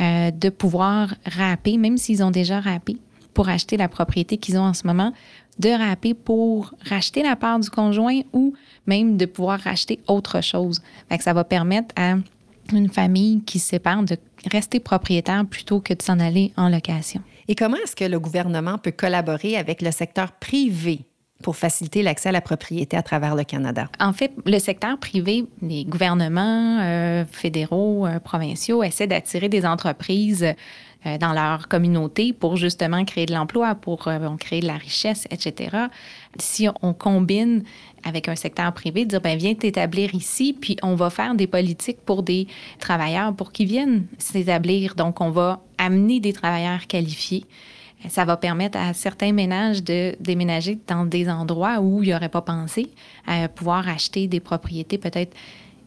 euh, 0.00 0.30
de 0.30 0.50
pouvoir 0.50 1.14
rapper, 1.24 1.78
même 1.78 1.96
s'ils 1.96 2.22
ont 2.22 2.30
déjà 2.30 2.60
rappé, 2.60 2.98
pour 3.32 3.48
acheter 3.48 3.78
la 3.78 3.88
propriété 3.88 4.36
qu'ils 4.36 4.58
ont 4.58 4.64
en 4.64 4.74
ce 4.74 4.86
moment, 4.86 5.14
de 5.58 5.70
rapper 5.70 6.14
pour 6.14 6.74
racheter 6.84 7.22
la 7.22 7.36
part 7.36 7.58
du 7.58 7.70
conjoint 7.70 8.20
ou 8.32 8.54
même 8.86 9.16
de 9.16 9.26
pouvoir 9.26 9.60
racheter 9.60 9.98
autre 10.08 10.42
chose. 10.42 10.80
Ça 11.20 11.32
va 11.32 11.44
permettre 11.44 11.94
à 11.96 12.16
une 12.76 12.90
famille 12.90 13.42
qui 13.44 13.58
se 13.58 13.68
sépare 13.68 14.02
de 14.02 14.16
rester 14.50 14.80
propriétaire 14.80 15.44
plutôt 15.46 15.80
que 15.80 15.94
de 15.94 16.02
s'en 16.02 16.18
aller 16.18 16.52
en 16.56 16.68
location. 16.68 17.22
Et 17.48 17.54
comment 17.54 17.76
est-ce 17.82 17.96
que 17.96 18.04
le 18.04 18.20
gouvernement 18.20 18.78
peut 18.78 18.92
collaborer 18.92 19.56
avec 19.56 19.82
le 19.82 19.90
secteur 19.90 20.32
privé 20.32 21.00
pour 21.42 21.56
faciliter 21.56 22.02
l'accès 22.02 22.28
à 22.28 22.32
la 22.32 22.40
propriété 22.40 22.96
à 22.96 23.02
travers 23.02 23.34
le 23.34 23.44
Canada? 23.44 23.88
En 23.98 24.12
fait, 24.12 24.32
le 24.46 24.58
secteur 24.58 24.98
privé, 24.98 25.46
les 25.62 25.84
gouvernements 25.84 26.80
euh, 26.80 27.24
fédéraux, 27.24 28.06
euh, 28.06 28.20
provinciaux 28.20 28.82
essaient 28.82 29.06
d'attirer 29.06 29.48
des 29.48 29.66
entreprises 29.66 30.54
euh, 31.06 31.18
dans 31.18 31.32
leur 31.32 31.66
communauté 31.68 32.32
pour 32.32 32.56
justement 32.56 33.04
créer 33.04 33.26
de 33.26 33.32
l'emploi, 33.32 33.74
pour 33.74 34.08
créer 34.38 34.60
de 34.60 34.66
la 34.66 34.76
richesse, 34.76 35.26
etc. 35.30 35.76
Si 36.38 36.68
on 36.82 36.92
combine 36.92 37.64
avec 38.04 38.28
un 38.28 38.36
secteur 38.36 38.72
privé, 38.72 39.04
dire, 39.04 39.20
ben 39.20 39.36
viens 39.36 39.54
t'établir 39.54 40.14
ici, 40.14 40.56
puis 40.58 40.76
on 40.82 40.94
va 40.94 41.10
faire 41.10 41.34
des 41.34 41.46
politiques 41.46 42.00
pour 42.04 42.22
des 42.22 42.46
travailleurs 42.78 43.34
pour 43.34 43.52
qu'ils 43.52 43.68
viennent 43.68 44.06
s'établir. 44.18 44.94
Donc, 44.94 45.20
on 45.20 45.30
va 45.30 45.60
amener 45.78 46.20
des 46.20 46.32
travailleurs 46.32 46.86
qualifiés. 46.86 47.44
Ça 48.08 48.24
va 48.24 48.36
permettre 48.36 48.78
à 48.78 48.94
certains 48.94 49.32
ménages 49.32 49.84
de 49.84 50.16
déménager 50.20 50.78
dans 50.86 51.04
des 51.04 51.28
endroits 51.28 51.80
où 51.80 52.02
ils 52.02 52.10
n'auraient 52.10 52.30
pas 52.30 52.40
pensé, 52.40 52.88
à 53.26 53.48
pouvoir 53.48 53.88
acheter 53.88 54.26
des 54.26 54.40
propriétés 54.40 54.96
peut-être 54.96 55.36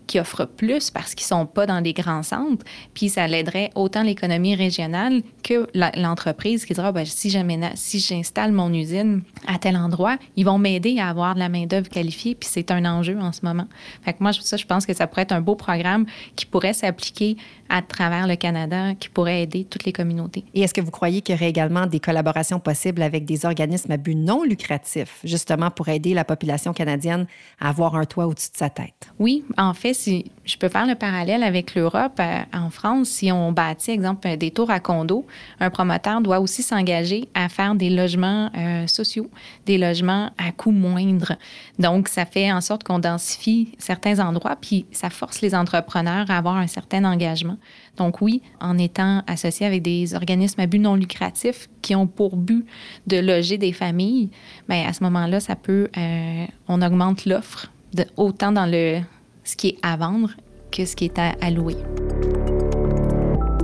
qui 0.07 0.19
offrent 0.19 0.45
plus 0.45 0.89
parce 0.89 1.15
qu'ils 1.15 1.25
sont 1.25 1.45
pas 1.45 1.65
dans 1.65 1.79
les 1.79 1.93
grands 1.93 2.23
centres. 2.23 2.65
Puis 2.93 3.09
ça 3.09 3.27
l'aiderait 3.27 3.71
autant 3.75 4.03
l'économie 4.03 4.55
régionale 4.55 5.21
que 5.43 5.67
l'entreprise 5.99 6.65
qui 6.65 6.73
dira 6.73 6.91
ben, 6.91 7.05
si 7.05 7.99
j'installe 7.99 8.51
mon 8.51 8.73
usine 8.73 9.21
à 9.47 9.57
tel 9.57 9.75
endroit, 9.77 10.17
ils 10.35 10.45
vont 10.45 10.57
m'aider 10.57 10.99
à 10.99 11.09
avoir 11.09 11.35
de 11.35 11.39
la 11.39 11.49
main-d'œuvre 11.49 11.89
qualifiée. 11.89 12.35
Puis 12.35 12.49
c'est 12.51 12.71
un 12.71 12.85
enjeu 12.85 13.17
en 13.19 13.31
ce 13.31 13.41
moment. 13.43 13.67
Fait 14.03 14.13
que 14.13 14.17
moi, 14.21 14.31
ça, 14.33 14.57
je 14.57 14.65
pense 14.65 14.85
que 14.85 14.93
ça 14.93 15.07
pourrait 15.07 15.23
être 15.23 15.31
un 15.31 15.41
beau 15.41 15.55
programme 15.55 16.05
qui 16.35 16.45
pourrait 16.45 16.73
s'appliquer 16.73 17.37
à 17.69 17.81
travers 17.81 18.27
le 18.27 18.35
Canada, 18.35 18.93
qui 18.95 19.09
pourrait 19.09 19.43
aider 19.43 19.65
toutes 19.65 19.85
les 19.85 19.93
communautés. 19.93 20.45
Et 20.53 20.61
est-ce 20.61 20.73
que 20.73 20.81
vous 20.81 20.91
croyez 20.91 21.21
qu'il 21.21 21.33
y 21.33 21.37
aurait 21.37 21.49
également 21.49 21.87
des 21.87 21.99
collaborations 21.99 22.59
possibles 22.59 23.01
avec 23.01 23.25
des 23.25 23.45
organismes 23.45 23.91
à 23.91 23.97
but 23.97 24.15
non 24.15 24.43
lucratif, 24.43 25.19
justement 25.23 25.71
pour 25.71 25.89
aider 25.89 26.13
la 26.13 26.23
population 26.23 26.73
canadienne 26.73 27.25
à 27.59 27.69
avoir 27.69 27.95
un 27.95 28.05
toit 28.05 28.27
au-dessus 28.27 28.51
de 28.51 28.57
sa 28.57 28.69
tête? 28.69 29.11
Oui, 29.17 29.43
en 29.57 29.73
fait, 29.73 29.92
si 29.93 30.31
je 30.45 30.57
peux 30.57 30.69
faire 30.69 30.85
le 30.85 30.95
parallèle 30.95 31.43
avec 31.43 31.75
l'Europe, 31.75 32.19
euh, 32.19 32.39
en 32.53 32.69
France, 32.69 33.09
si 33.09 33.31
on 33.31 33.51
bâtit, 33.51 33.91
exemple, 33.91 34.35
des 34.37 34.51
tours 34.51 34.69
à 34.69 34.79
condos, 34.79 35.25
un 35.59 35.69
promoteur 35.69 36.21
doit 36.21 36.39
aussi 36.39 36.63
s'engager 36.63 37.29
à 37.33 37.49
faire 37.49 37.75
des 37.75 37.89
logements 37.89 38.49
euh, 38.57 38.87
sociaux, 38.87 39.29
des 39.65 39.77
logements 39.77 40.31
à 40.37 40.51
coût 40.51 40.71
moindre. 40.71 41.33
Donc, 41.79 42.07
ça 42.07 42.25
fait 42.25 42.51
en 42.51 42.61
sorte 42.61 42.83
qu'on 42.83 42.99
densifie 42.99 43.73
certains 43.77 44.19
endroits, 44.19 44.57
puis 44.59 44.85
ça 44.91 45.09
force 45.09 45.41
les 45.41 45.55
entrepreneurs 45.55 46.29
à 46.29 46.37
avoir 46.37 46.57
un 46.57 46.67
certain 46.67 47.03
engagement. 47.05 47.57
Donc 47.97 48.21
oui, 48.21 48.41
en 48.59 48.77
étant 48.77 49.21
associé 49.27 49.65
avec 49.65 49.83
des 49.83 50.15
organismes 50.15 50.61
à 50.61 50.65
but 50.65 50.79
non 50.79 50.95
lucratif 50.95 51.69
qui 51.81 51.95
ont 51.95 52.07
pour 52.07 52.35
but 52.37 52.65
de 53.07 53.17
loger 53.17 53.57
des 53.57 53.71
familles, 53.71 54.29
bien, 54.67 54.87
à 54.87 54.93
ce 54.93 55.03
moment-là, 55.03 55.39
ça 55.39 55.55
peut, 55.55 55.89
euh, 55.95 56.45
on 56.67 56.81
augmente 56.81 57.25
l'offre 57.25 57.71
autant 58.17 58.51
dans 58.51 58.65
le 58.65 59.01
ce 59.43 59.55
qui 59.55 59.69
est 59.69 59.77
à 59.81 59.95
vendre 59.97 60.29
que 60.71 60.85
ce 60.85 60.95
qui 60.95 61.05
est 61.05 61.19
à, 61.19 61.51
louer. 61.51 61.77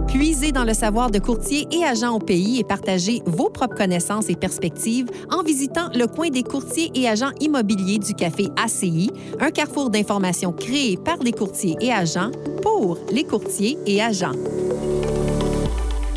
Puisez 0.08 0.52
dans 0.52 0.63
le 0.63 0.74
savoir 0.74 1.12
de 1.12 1.20
courtiers 1.20 1.68
et 1.72 1.84
agents 1.84 2.15
au 2.15 2.20
pays 2.20 2.60
et 2.60 2.63
partagez 2.63 3.22
vos 3.26 3.50
propres 3.50 3.76
connaissances 3.76 4.30
et 4.30 4.36
perspectives 4.36 5.08
en 5.32 5.44
visitant 5.44 5.89
le 5.94 6.08
coin 6.08 6.30
des 6.30 6.44
courtiers 6.44 6.92
et 6.96 7.08
agents 7.08 7.32
immobiliers 7.39 8.00
du 8.00 8.13
café 8.13 8.50
ACI, 8.58 9.12
un 9.39 9.52
carrefour 9.52 9.89
d'informations 9.89 10.52
créé 10.52 10.98
par 10.98 11.18
les 11.18 11.32
courtiers 11.32 11.76
et 11.80 11.92
agents 11.92 12.32
pour 12.62 12.98
les 13.12 13.24
courtiers 13.24 13.78
et 13.86 14.02
agents. 14.02 14.34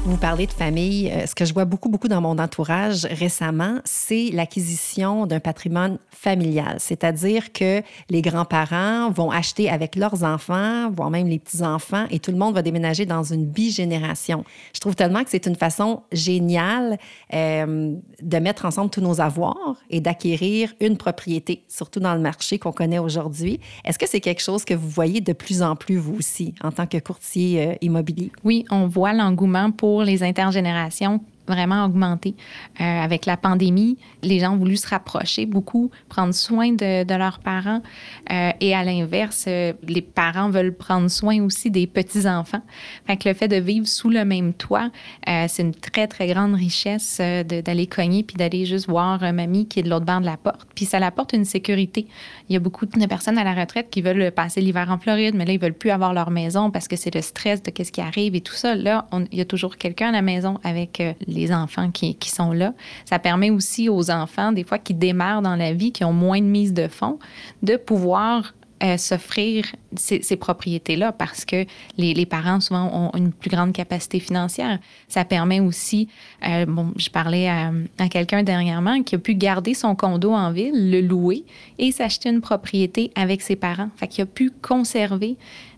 Vous 0.04 0.16
parlez 0.16 0.48
de 0.48 0.52
famille. 0.52 1.12
Euh, 1.12 1.26
ce 1.26 1.34
que 1.36 1.44
je 1.44 1.54
vois 1.54 1.64
beaucoup, 1.64 1.88
beaucoup 1.88 2.08
dans 2.08 2.20
mon 2.20 2.36
entourage 2.38 3.04
récemment, 3.04 3.78
c'est 3.84 4.30
l'acquisition 4.32 5.26
d'un 5.26 5.38
patrimoine 5.38 5.98
familial. 6.10 6.78
C'est-à-dire 6.80 7.52
que 7.52 7.82
les 8.10 8.20
grands-parents 8.20 9.12
vont 9.12 9.30
acheter 9.30 9.70
avec 9.70 9.94
leurs 9.94 10.24
enfants, 10.24 10.90
voire 10.90 11.08
même 11.08 11.28
les 11.28 11.38
petits-enfants, 11.38 12.06
et 12.10 12.18
tout 12.18 12.32
le 12.32 12.36
monde 12.36 12.52
va 12.54 12.62
déménager 12.62 13.06
dans 13.06 13.22
une 13.22 13.46
bigénération. 13.46 14.44
Je 14.74 14.80
trouve 14.80 14.96
tellement 14.96 15.22
que 15.22 15.30
c'est 15.30 15.46
une 15.46 15.54
façon 15.54 16.02
géniale 16.10 16.98
euh, 17.32 17.94
de 18.20 18.38
mettre 18.38 18.64
ensemble 18.64 18.90
tous 18.90 19.02
nos 19.02 19.20
avoirs 19.20 19.76
et 19.88 20.00
d'acquérir 20.00 20.74
une 20.80 20.96
propriété, 20.96 21.62
surtout 21.68 22.00
dans 22.00 22.14
le 22.14 22.20
marché 22.20 22.58
qu'on 22.58 22.72
connaît 22.72 22.98
aujourd'hui. 22.98 23.60
Est-ce 23.84 24.00
que 24.00 24.08
c'est 24.08 24.20
quelque 24.20 24.42
chose 24.42 24.64
que 24.64 24.74
vous 24.74 24.88
voyez 24.88 25.20
de 25.20 25.32
plus 25.32 25.62
en 25.62 25.76
plus, 25.76 25.96
vous 25.96 26.16
aussi, 26.16 26.56
en 26.60 26.72
tant 26.72 26.88
que 26.88 26.98
courtier 26.98 27.68
euh, 27.68 27.74
immobilier? 27.82 28.32
Oui, 28.42 28.64
on 28.68 28.88
voit 28.88 29.12
l'engouement 29.12 29.70
pour 29.70 29.91
pour 29.92 30.04
les 30.04 30.22
intergénérations 30.22 31.20
vraiment 31.48 31.84
augmenté. 31.84 32.34
Euh, 32.80 32.84
avec 32.84 33.26
la 33.26 33.36
pandémie, 33.36 33.98
les 34.22 34.40
gens 34.40 34.54
ont 34.54 34.56
voulu 34.56 34.76
se 34.76 34.86
rapprocher 34.86 35.46
beaucoup, 35.46 35.90
prendre 36.08 36.34
soin 36.34 36.72
de, 36.72 37.16
leurs 37.16 37.40
parents. 37.40 37.82
Euh, 38.30 38.50
et 38.60 38.74
à 38.74 38.84
l'inverse, 38.84 39.44
euh, 39.48 39.72
les 39.86 40.02
parents 40.02 40.50
veulent 40.50 40.74
prendre 40.74 41.08
soin 41.08 41.42
aussi 41.42 41.70
des 41.70 41.86
petits-enfants. 41.86 42.62
Fait 43.06 43.16
que 43.16 43.28
le 43.28 43.34
fait 43.34 43.48
de 43.48 43.56
vivre 43.56 43.86
sous 43.86 44.08
le 44.08 44.24
même 44.24 44.54
toit, 44.54 44.90
c'est 45.26 45.62
une 45.62 45.74
très, 45.74 46.06
très 46.06 46.26
grande 46.28 46.54
richesse 46.54 47.20
d'aller 47.20 47.86
cogner 47.86 48.22
puis 48.22 48.36
d'aller 48.36 48.64
juste 48.64 48.88
voir 48.88 49.20
mamie 49.32 49.66
qui 49.66 49.80
est 49.80 49.82
de 49.82 49.90
l'autre 49.90 50.06
bord 50.06 50.20
de 50.20 50.26
la 50.26 50.36
porte. 50.36 50.66
Puis 50.74 50.84
ça 50.84 50.98
apporte 50.98 51.32
une 51.32 51.44
sécurité. 51.44 52.06
Il 52.48 52.52
y 52.52 52.56
a 52.56 52.60
beaucoup 52.60 52.86
de 52.86 53.06
personnes 53.06 53.38
à 53.38 53.44
la 53.44 53.54
retraite 53.54 53.90
qui 53.90 54.02
veulent 54.02 54.30
passer 54.30 54.60
l'hiver 54.60 54.90
en 54.90 54.98
Floride, 54.98 55.34
mais 55.34 55.44
là, 55.44 55.52
ils 55.52 55.60
veulent 55.60 55.72
plus 55.72 55.90
avoir 55.90 56.14
leur 56.14 56.30
maison 56.30 56.70
parce 56.70 56.88
que 56.88 56.96
c'est 56.96 57.14
le 57.14 57.22
stress 57.22 57.62
de 57.62 57.70
qu'est-ce 57.70 57.92
qui 57.92 58.00
arrive 58.00 58.34
et 58.34 58.40
tout 58.40 58.54
ça. 58.54 58.74
Là, 58.74 59.06
il 59.30 59.38
y 59.38 59.40
a 59.40 59.44
toujours 59.44 59.76
quelqu'un 59.76 60.08
à 60.08 60.12
la 60.12 60.22
maison 60.22 60.58
avec 60.62 61.02
les 61.32 61.41
enfants 61.50 61.90
qui, 61.90 62.16
sont 62.24 62.52
là. 62.52 62.74
Ça 63.04 63.18
permet 63.18 63.50
aussi 63.50 63.88
aux 63.88 64.10
enfants, 64.10 64.52
des 64.52 64.64
fois, 64.64 64.78
qui 64.78 64.94
démarrent 64.94 65.42
dans 65.42 65.56
la 65.56 65.72
vie, 65.72 65.92
qui 65.92 66.04
ont 66.04 66.12
moins 66.12 66.40
de 66.40 66.46
mise 66.46 66.72
de 66.72 66.88
fonds, 66.88 67.18
de 67.62 67.76
pouvoir 67.76 68.52
euh, 68.82 68.96
s'offrir 68.96 69.64
ces, 69.94 70.36
propriétés-là 70.36 71.12
parce 71.12 71.44
que 71.44 71.66
les, 71.98 72.26
parents, 72.26 72.58
souvent, 72.58 72.90
ont 72.92 73.16
une 73.16 73.32
plus 73.32 73.48
grande 73.48 73.72
capacité 73.72 74.18
financière. 74.18 74.80
Ça 75.06 75.24
permet 75.24 75.60
aussi, 75.60 76.08
euh, 76.46 76.66
bon, 76.66 76.92
je 76.96 77.08
parlais 77.08 77.48
à, 77.48 77.70
quelqu'un 78.10 78.42
dernièrement 78.42 79.02
qui 79.04 79.14
a 79.14 79.18
pu 79.18 79.34
garder 79.34 79.74
son 79.74 79.94
condo 79.94 80.32
en 80.32 80.50
ville, 80.50 80.90
le 80.90 81.00
louer 81.00 81.44
et 81.78 81.92
s'acheter 81.92 82.28
une 82.28 82.40
propriété 82.40 83.12
avec 83.14 83.42
ses 83.42 83.54
parents. 83.56 83.90
Fait 83.96 84.08
qu'il 84.08 84.22
a 84.22 84.26
pu 84.26 84.50
conserver 84.50 85.36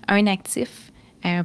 un 0.08 0.26
actif 0.26 0.83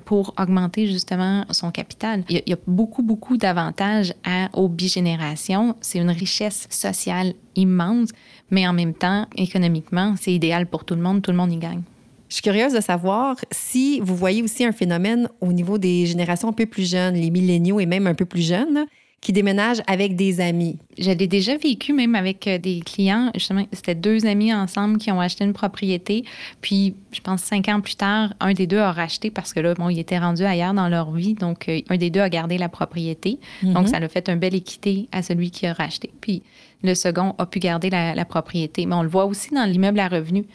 pour 0.05 0.33
augmenter 0.37 0.87
justement 0.87 1.45
son 1.51 1.71
capital. 1.71 2.23
Il 2.29 2.41
y 2.45 2.53
a, 2.53 2.57
beaucoup, 2.67 3.01
beaucoup 3.01 3.37
d'avantages 3.37 4.13
aux 4.53 4.67
bigénérations. 4.67 5.75
C'est 5.81 5.99
une 5.99 6.11
richesse 6.11 6.67
sociale 6.69 7.33
immense, 7.55 8.09
mais 8.51 8.67
en 8.67 8.73
même 8.73 8.93
temps, 8.93 9.25
économiquement, 9.35 10.15
c'est 10.19 10.33
idéal 10.33 10.65
pour 10.65 10.85
tout 10.85 10.95
le 10.95 11.01
monde. 11.01 11.21
Tout 11.21 11.31
le 11.31 11.37
monde 11.37 11.53
y 11.53 11.57
gagne. 11.57 11.81
Je 12.29 12.35
suis 12.35 12.43
curieuse 12.43 12.73
de 12.73 12.81
savoir 12.81 13.37
si 13.49 13.99
vous 14.01 14.15
voyez 14.15 14.43
aussi 14.43 14.63
un 14.63 14.71
phénomène 14.71 15.27
au 15.41 15.51
niveau 15.51 15.79
des 15.79 16.05
générations 16.05 16.49
un 16.49 16.53
peu 16.53 16.67
plus 16.67 16.89
jeunes, 16.89 17.15
les 17.15 17.31
milléniaux 17.31 17.79
et 17.79 17.87
même 17.87 18.05
un 18.05 18.13
peu 18.13 18.25
plus 18.25 18.45
jeunes, 18.47 18.85
qui 19.21 19.33
déménagent 19.33 19.81
avec 19.87 20.15
des 20.15 20.39
amis. 20.39 20.77
Je 20.97 21.11
l'ai 21.11 21.27
déjà 21.27 21.57
vécu 21.57 21.93
même 21.93 22.15
avec 22.15 22.47
euh, 22.47 22.57
des 22.57 22.79
clients. 22.79 23.31
Justement, 23.33 23.65
c'était 23.73 23.95
deux 23.95 24.25
amis 24.25 24.53
ensemble 24.53 24.97
qui 24.97 25.11
ont 25.11 25.19
acheté 25.19 25.43
une 25.43 25.53
propriété. 25.53 26.23
Puis, 26.61 26.95
je 27.11 27.19
pense 27.19 27.41
cinq 27.41 27.67
ans 27.67 27.81
plus 27.81 27.95
tard, 27.95 28.33
un 28.39 28.53
des 28.53 28.65
deux 28.65 28.77
a 28.77 28.91
racheté 28.91 29.29
parce 29.29 29.53
que 29.53 29.59
là, 29.59 29.73
bon, 29.73 29.89
il 29.89 29.99
était 29.99 30.19
rendu 30.19 30.43
ailleurs 30.43 30.73
dans 30.73 30.87
leur 30.87 31.11
vie. 31.11 31.33
Donc, 31.33 31.67
euh, 31.67 31.81
un 31.89 31.97
des 31.97 32.09
deux 32.09 32.21
a 32.21 32.29
gardé 32.29 32.57
la 32.57 32.69
propriété. 32.69 33.39
Donc, 33.61 33.85
mhm. 33.85 33.87
ça 33.87 33.97
a 33.97 34.07
fait 34.07 34.29
un 34.29 34.37
bel 34.37 34.55
équité 34.55 35.09
à 35.11 35.21
celui 35.21 35.51
qui 35.51 35.67
a 35.67 35.73
racheté. 35.73 36.09
Puis, 36.21 36.41
le 36.81 36.95
second 36.95 37.35
a 37.37 37.45
pu 37.45 37.59
garder 37.59 37.89
la, 37.89 38.15
la 38.15 38.25
propriété. 38.25 38.85
Mais 38.85 38.95
on 38.95 39.03
le 39.03 39.09
voit 39.09 39.25
aussi 39.25 39.53
dans 39.53 39.65
l'immeuble 39.65 39.99
à 39.99 40.07
revenus 40.07 40.45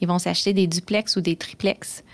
ils 0.00 0.08
vont 0.08 0.18
s'acheter 0.18 0.52
des 0.52 0.66
duplex 0.66 1.16
ou 1.16 1.20
des 1.20 1.36
triplex. 1.36 2.04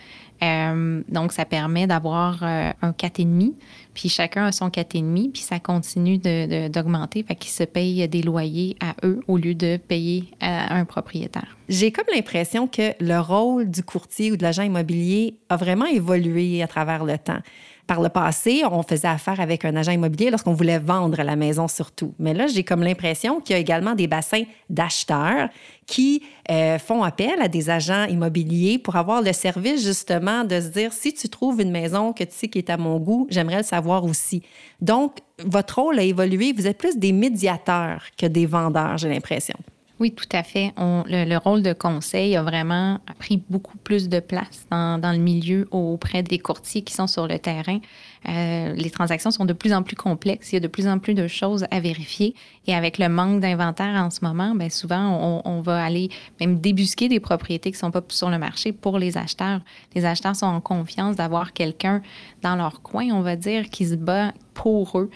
Euh, 0.42 1.02
donc, 1.08 1.32
ça 1.32 1.44
permet 1.44 1.86
d'avoir 1.86 2.42
euh, 2.42 2.70
un 2.82 2.90
4,5, 2.92 3.52
puis 3.94 4.08
chacun 4.08 4.46
a 4.46 4.52
son 4.52 4.68
4,5, 4.68 5.32
puis 5.32 5.42
ça 5.42 5.58
continue 5.58 6.18
d'augmenter, 6.18 7.22
de, 7.22 7.28
fait 7.28 7.34
qu'ils 7.34 7.50
se 7.50 7.64
payent 7.64 8.08
des 8.08 8.22
loyers 8.22 8.76
à 8.80 8.94
eux 9.04 9.20
au 9.28 9.36
lieu 9.36 9.54
de 9.54 9.76
payer 9.76 10.24
à 10.40 10.74
un 10.74 10.84
propriétaire. 10.84 11.56
J'ai 11.68 11.92
comme 11.92 12.06
l'impression 12.14 12.66
que 12.66 12.92
le 13.00 13.20
rôle 13.20 13.70
du 13.70 13.82
courtier 13.82 14.32
ou 14.32 14.36
de 14.36 14.42
l'agent 14.42 14.62
immobilier 14.62 15.36
a 15.48 15.56
vraiment 15.56 15.86
évolué 15.86 16.62
à 16.62 16.66
travers 16.66 17.04
le 17.04 17.18
temps 17.18 17.40
par 17.86 18.00
le 18.00 18.08
passé, 18.08 18.62
on 18.70 18.82
faisait 18.82 19.08
affaire 19.08 19.40
avec 19.40 19.64
un 19.64 19.74
agent 19.76 19.92
immobilier 19.92 20.30
lorsqu'on 20.30 20.52
voulait 20.52 20.78
vendre 20.78 21.22
la 21.22 21.36
maison 21.36 21.68
surtout. 21.68 22.14
Mais 22.18 22.34
là, 22.34 22.46
j'ai 22.46 22.64
comme 22.64 22.82
l'impression 22.82 23.40
qu'il 23.40 23.54
y 23.54 23.56
a 23.56 23.60
également 23.60 23.94
des 23.94 24.06
bassins 24.06 24.44
d'acheteurs 24.68 25.48
qui 25.86 26.22
euh, 26.50 26.78
font 26.78 27.02
appel 27.02 27.40
à 27.40 27.48
des 27.48 27.68
agents 27.68 28.04
immobiliers 28.04 28.78
pour 28.78 28.96
avoir 28.96 29.22
le 29.22 29.32
service 29.32 29.84
justement 29.84 30.44
de 30.44 30.60
se 30.60 30.68
dire 30.68 30.92
si 30.92 31.12
tu 31.12 31.28
trouves 31.28 31.60
une 31.60 31.72
maison 31.72 32.12
que 32.12 32.24
tu 32.24 32.32
sais 32.32 32.48
qui 32.48 32.58
est 32.58 32.70
à 32.70 32.76
mon 32.76 32.98
goût, 32.98 33.26
j'aimerais 33.30 33.58
le 33.58 33.64
savoir 33.64 34.04
aussi. 34.04 34.42
Donc, 34.80 35.18
votre 35.44 35.80
rôle 35.80 35.98
a 35.98 36.02
évolué. 36.02 36.52
Vous 36.52 36.66
êtes 36.66 36.78
plus 36.78 36.96
des 36.96 37.12
médiateurs 37.12 38.04
que 38.16 38.26
des 38.26 38.46
vendeurs, 38.46 38.98
j'ai 38.98 39.08
l'impression. 39.08 39.56
Oui, 40.00 40.12
tout 40.12 40.28
à 40.32 40.42
fait. 40.42 40.72
le, 40.78 41.36
rôle 41.36 41.62
de 41.62 41.74
conseil 41.74 42.34
a 42.34 42.42
vraiment 42.42 43.00
pris 43.18 43.42
beaucoup 43.50 43.76
plus 43.76 44.08
de 44.08 44.18
place 44.18 44.66
dans, 44.70 45.12
le 45.12 45.18
milieu 45.18 45.68
auprès 45.70 46.22
des 46.22 46.38
courtiers 46.38 46.80
qui 46.80 46.94
sont 46.94 47.06
sur 47.06 47.28
le 47.28 47.38
terrain. 47.38 47.80
Euh, 48.26 48.72
les 48.72 48.88
transactions 48.88 49.30
sont 49.30 49.44
de 49.44 49.52
plus 49.52 49.74
en 49.74 49.82
plus 49.82 49.96
complexes. 49.96 50.52
Il 50.52 50.54
y 50.54 50.56
a 50.56 50.60
de 50.60 50.68
plus 50.68 50.88
en 50.88 50.98
plus 50.98 51.12
de 51.12 51.28
choses 51.28 51.66
à 51.70 51.80
vérifier. 51.80 52.34
Et 52.66 52.74
avec 52.74 52.96
le 52.96 53.10
manque 53.10 53.40
d'inventaire 53.40 54.02
en 54.02 54.08
ce 54.08 54.24
moment, 54.24 54.54
bien 54.54 54.70
souvent, 54.70 55.42
on, 55.44 55.60
va 55.60 55.84
aller 55.84 56.08
même 56.40 56.58
débusquer 56.58 57.10
des 57.10 57.20
propriétés 57.20 57.70
qui 57.70 57.76
ne 57.76 57.80
sont 57.80 57.90
pas 57.90 58.02
sur 58.08 58.30
le 58.30 58.38
marché 58.38 58.72
pour 58.72 58.98
les 58.98 59.18
acheteurs. 59.18 59.60
Les 59.94 60.06
acheteurs 60.06 60.34
sont 60.34 60.46
en 60.46 60.62
confiance 60.62 61.16
d'avoir 61.16 61.52
quelqu'un 61.52 62.00
dans 62.40 62.56
leur 62.56 62.80
coin, 62.80 63.08
on 63.12 63.20
va 63.20 63.36
dire, 63.36 63.68
qui 63.68 63.84
se 63.84 63.96
bat 63.96 64.32
pour 64.54 64.98
eux 64.98 65.10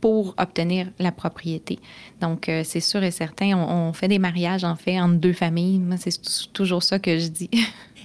pour 0.00 0.34
obtenir 0.38 0.88
la 0.98 1.12
propriété. 1.12 1.78
Donc, 2.20 2.48
euh, 2.48 2.62
c'est 2.64 2.80
sûr 2.80 3.02
et 3.02 3.10
certain, 3.10 3.56
on, 3.56 3.92
fait 3.92 4.08
des 4.08 4.18
mariages, 4.18 4.64
en 4.64 4.76
fait, 4.76 5.00
entre 5.00 5.16
deux 5.16 5.32
familles. 5.32 5.80
C'est 5.98 6.52
toujours 6.52 6.82
ça 6.82 6.98
que 6.98 7.18
je 7.18 7.28
dis. 7.28 7.50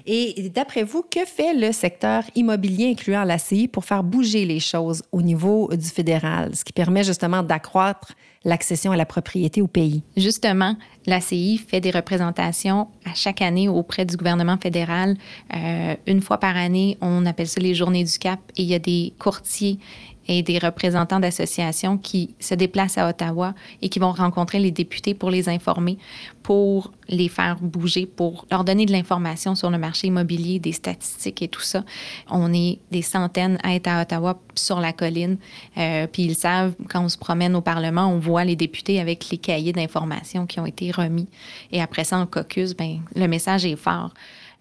Et 0.08 0.52
d'après 0.54 0.84
vous, 0.84 1.02
que 1.02 1.26
fait 1.26 1.56
le 1.56 1.72
secteur 1.72 2.24
immobilier, 2.36 2.92
incluant 2.92 3.24
l'ACI, 3.24 3.68
pour 3.68 3.86
faire 3.86 4.04
bouger 4.04 4.46
les 4.46 4.60
choses 4.60 5.02
au 5.12 5.24
niveau 5.24 5.70
du 5.74 5.88
fédéral, 5.88 6.56
ce 6.56 6.64
qui 6.64 6.74
permet 6.74 7.04
justement 7.04 7.42
d'accroître 7.42 8.14
l'accession 8.44 8.92
à 8.92 8.98
la 8.98 9.08
propriété 9.08 9.64
au 9.64 9.68
pays? 9.68 10.04
Justement, 10.16 10.76
l'ACI 11.08 11.58
fait 11.58 11.82
des 11.82 11.90
représentations 11.90 12.88
à 13.04 13.16
chaque 13.16 13.42
année 13.42 13.68
auprès 13.68 14.06
du 14.06 14.16
gouvernement 14.16 14.58
fédéral. 14.58 15.18
Euh, 15.56 15.96
une 16.06 16.22
fois 16.22 16.38
par 16.38 16.56
année, 16.56 17.00
on 17.02 17.26
appelle 17.26 17.48
ça 17.48 17.60
les 17.60 17.74
Journées 17.74 18.04
du 18.04 18.20
Cap 18.20 18.40
et 18.58 18.62
il 18.62 18.68
y 18.68 18.76
a 18.76 18.80
des 18.80 19.14
courtiers 19.18 19.80
et 20.28 20.42
des 20.42 20.58
représentants 20.58 21.20
d'associations 21.20 21.98
qui 21.98 22.36
se 22.40 22.56
déplacent 22.56 22.98
à 22.98 23.10
Ottawa 23.10 23.54
et 23.82 23.90
qui 23.90 24.00
vont 24.00 24.12
rencontrer 24.12 24.60
les 24.60 24.72
députés 24.72 25.14
pour 25.14 25.30
les 25.30 25.50
informer, 25.50 25.98
pour 26.44 26.92
les 27.08 27.30
faire 27.30 27.58
bouger, 27.62 28.06
pour 28.06 28.46
leur 28.52 28.64
donner 28.64 28.86
de 28.86 28.92
l'information 28.92 29.56
sur 29.56 29.70
le 29.70 29.78
marché 29.78 30.08
immobilier, 30.08 30.60
des 30.60 30.72
statistiques 30.72 31.42
et 31.42 31.48
tout 31.48 31.62
ça. 31.62 31.84
On 32.30 32.54
est 32.54 32.80
des 32.92 33.02
centaines 33.02 33.58
à 33.64 33.76
être 33.76 33.88
à 33.88 34.02
Ottawa 34.02 34.40
sur 34.56 34.80
la 34.80 34.94
colline, 34.94 35.38
euh, 35.78 36.08
puis 36.08 36.24
ils 36.24 36.36
savent, 36.36 36.74
quand 36.90 37.04
on 37.04 37.10
se 37.10 37.18
promène 37.18 37.56
au 37.56 37.62
Parlement, 37.62 38.08
on 38.08 38.20
voit 38.20 38.44
les 38.44 38.56
députés 38.56 39.00
avec 39.00 39.30
les 39.30 39.38
cahiers 39.38 39.74
d'information 39.74 40.46
qui 40.46 40.60
ont 40.60 40.66
été 40.66 40.92
remis. 40.92 41.28
Et 41.72 41.82
après 41.82 42.04
ça, 42.04 42.18
en 42.18 42.26
caucus, 42.26 42.76
ben, 42.76 43.00
le 43.16 43.28
message 43.28 43.66
est 43.66 43.76
fort. 43.76 44.14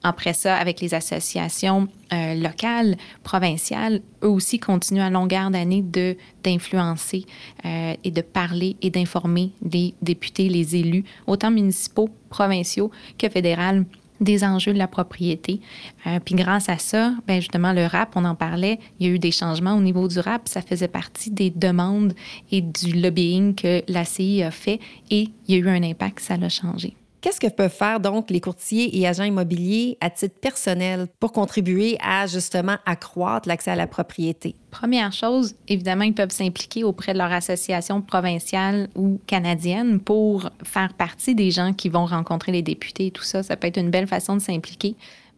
Après 0.05 0.35
ça, 0.35 0.57
avec 0.57 0.83
les 0.83 0.93
associations 0.93 1.89
euh, 2.13 2.35
locales, 2.35 2.97
provinciales, 3.23 4.03
eux 4.23 4.29
aussi 4.29 4.59
continuent 4.59 5.01
à 5.01 5.09
longueur 5.09 5.51
d'année 5.51 5.81
de, 5.81 6.17
d'influencer 6.45 7.25
euh, 7.65 7.95
et 8.05 8.11
de 8.11 8.21
parler 8.21 8.77
et 8.83 8.91
d'informer 8.91 9.53
les 9.63 9.95
députés, 10.03 10.51
les 10.51 10.77
élus, 10.77 11.05
autant 11.27 11.51
municipaux, 11.51 12.11
provinciaux 12.29 12.91
que 13.19 13.31
fédéraux 13.31 13.85
des 14.21 14.45
enjeux 14.45 14.75
de 14.75 14.79
la 14.79 14.89
propriété. 14.89 15.61
Euh, 16.07 16.21
puis 16.23 16.35
grâce 16.35 16.69
à 16.69 16.77
ça, 16.77 17.15
ben 17.27 17.41
justement, 17.41 17.73
le 17.73 17.87
RAP, 17.87 18.13
on 18.15 18.27
en 18.27 18.35
parlait, 18.35 18.79
il 19.01 19.07
y 19.07 19.11
a 19.11 19.13
eu 19.13 19.19
des 19.19 19.33
changements 19.33 19.75
au 19.75 19.81
niveau 19.81 20.07
du 20.07 20.19
RAP. 20.19 20.49
Ça 20.49 20.61
faisait 20.61 20.89
partie 20.89 21.31
des 21.31 21.51
demandes 21.51 22.15
et 22.53 22.61
du 22.61 22.93
lobbying 22.93 23.55
que 23.55 23.83
la 23.89 24.05
CI 24.05 24.43
a 24.43 24.51
fait 24.51 24.81
et 25.11 25.29
il 25.49 25.55
y 25.55 25.59
a 25.59 25.59
eu 25.59 25.69
un 25.69 25.83
impact, 25.83 26.21
ça 26.21 26.37
l'a 26.37 26.51
changé. 26.51 26.95
Qu'est-ce 27.25 27.41
que 27.41 27.49
peuvent 27.49 27.73
faire 27.73 28.01
donc 28.01 28.29
les 28.29 28.43
courtiers 28.43 28.99
et 28.99 29.09
agents 29.09 29.25
immobiliers 29.25 29.97
à 30.03 30.11
titre 30.11 30.39
personnel 30.39 31.07
pour 31.21 31.33
contribuer 31.33 31.97
à 32.05 32.27
justement 32.27 32.77
accroître 32.85 33.49
l'accès 33.49 33.71
à 33.71 33.77
la 33.77 33.87
propriété? 33.87 34.57
Première 34.71 35.11
chose, 35.11 35.55
évidemment, 35.67 36.05
ils 36.05 36.13
peuvent 36.13 36.31
s'impliquer 36.31 36.85
auprès 36.85 37.15
de 37.15 37.19
leur 37.19 37.33
association 37.33 38.03
provinciale 38.03 38.91
ou 38.95 39.19
canadienne 39.27 40.01
pour 40.01 40.51
faire 40.65 40.93
partie 40.93 41.35
des 41.35 41.51
gens 41.51 41.73
qui 41.73 41.89
vont 41.89 42.05
rencontrer 42.05 42.53
les 42.53 42.61
députés 42.61 43.07
et 43.07 43.11
tout 43.11 43.23
ça. 43.23 43.43
Ça 43.43 43.57
peut 43.57 43.69
être 43.69 43.81
une 43.81 43.89
belle 43.89 44.07
façon 44.07 44.37
de 44.37 44.43
s'impliquer. 44.43 44.95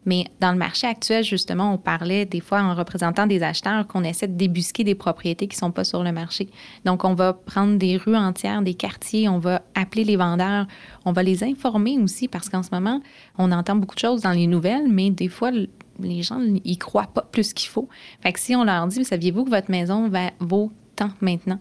Mais 0.07 0.25
dans 0.39 0.53
le 0.53 0.57
marché 0.57 0.87
actuel, 0.87 1.21
justement, 1.21 1.73
on 1.73 1.77
parlait 1.77 2.25
des 2.25 2.39
fois 2.39 2.61
en 2.61 2.73
représentant 2.73 3.27
des 3.27 3.43
acheteurs 3.43 3.85
qu'on 3.87 4.05
essaie 4.05 4.29
de 4.29 4.37
débusquer 4.37 4.85
des 4.85 4.95
propriétés 4.95 5.49
qui 5.49 5.57
ne 5.57 5.59
sont 5.59 5.71
pas 5.71 5.83
sur 5.83 6.01
le 6.01 6.13
marché. 6.13 6.47
Donc, 6.85 7.03
on 7.03 7.13
va 7.13 7.33
prendre 7.33 7.77
des 7.77 7.97
rues 7.97 8.15
entières, 8.15 8.61
des 8.61 8.73
quartiers, 8.73 9.27
on 9.27 9.39
va 9.39 9.63
appeler 9.75 10.05
les 10.05 10.15
vendeurs, 10.15 10.65
on 11.03 11.11
va 11.11 11.23
les 11.23 11.43
informer 11.43 11.99
aussi 11.99 12.29
parce 12.29 12.47
qu'en 12.47 12.63
ce 12.63 12.69
moment, 12.71 13.01
on 13.37 13.51
entend 13.51 13.75
beaucoup 13.75 13.95
de 13.95 13.99
choses 13.99 14.21
dans 14.21 14.31
les 14.31 14.47
nouvelles, 14.47 14.87
mais 14.87 15.09
des 15.09 15.27
fois, 15.27 15.51
les 15.51 16.23
gens 16.23 16.39
n'y 16.39 16.77
croient 16.77 17.11
pas 17.13 17.27
plus 17.29 17.51
qu'il 17.53 17.69
faut. 17.69 17.89
Fait 18.21 18.31
que 18.31 18.39
si 18.39 18.55
on 18.55 18.63
leur 18.63 18.87
dit, 18.87 19.03
saviez-vous 19.03 19.43
que 19.43 19.49
votre 19.49 19.69
maison 19.69 20.07
va, 20.07 20.31
vaut 20.39 20.71
tant 20.95 21.09
maintenant? 21.19 21.59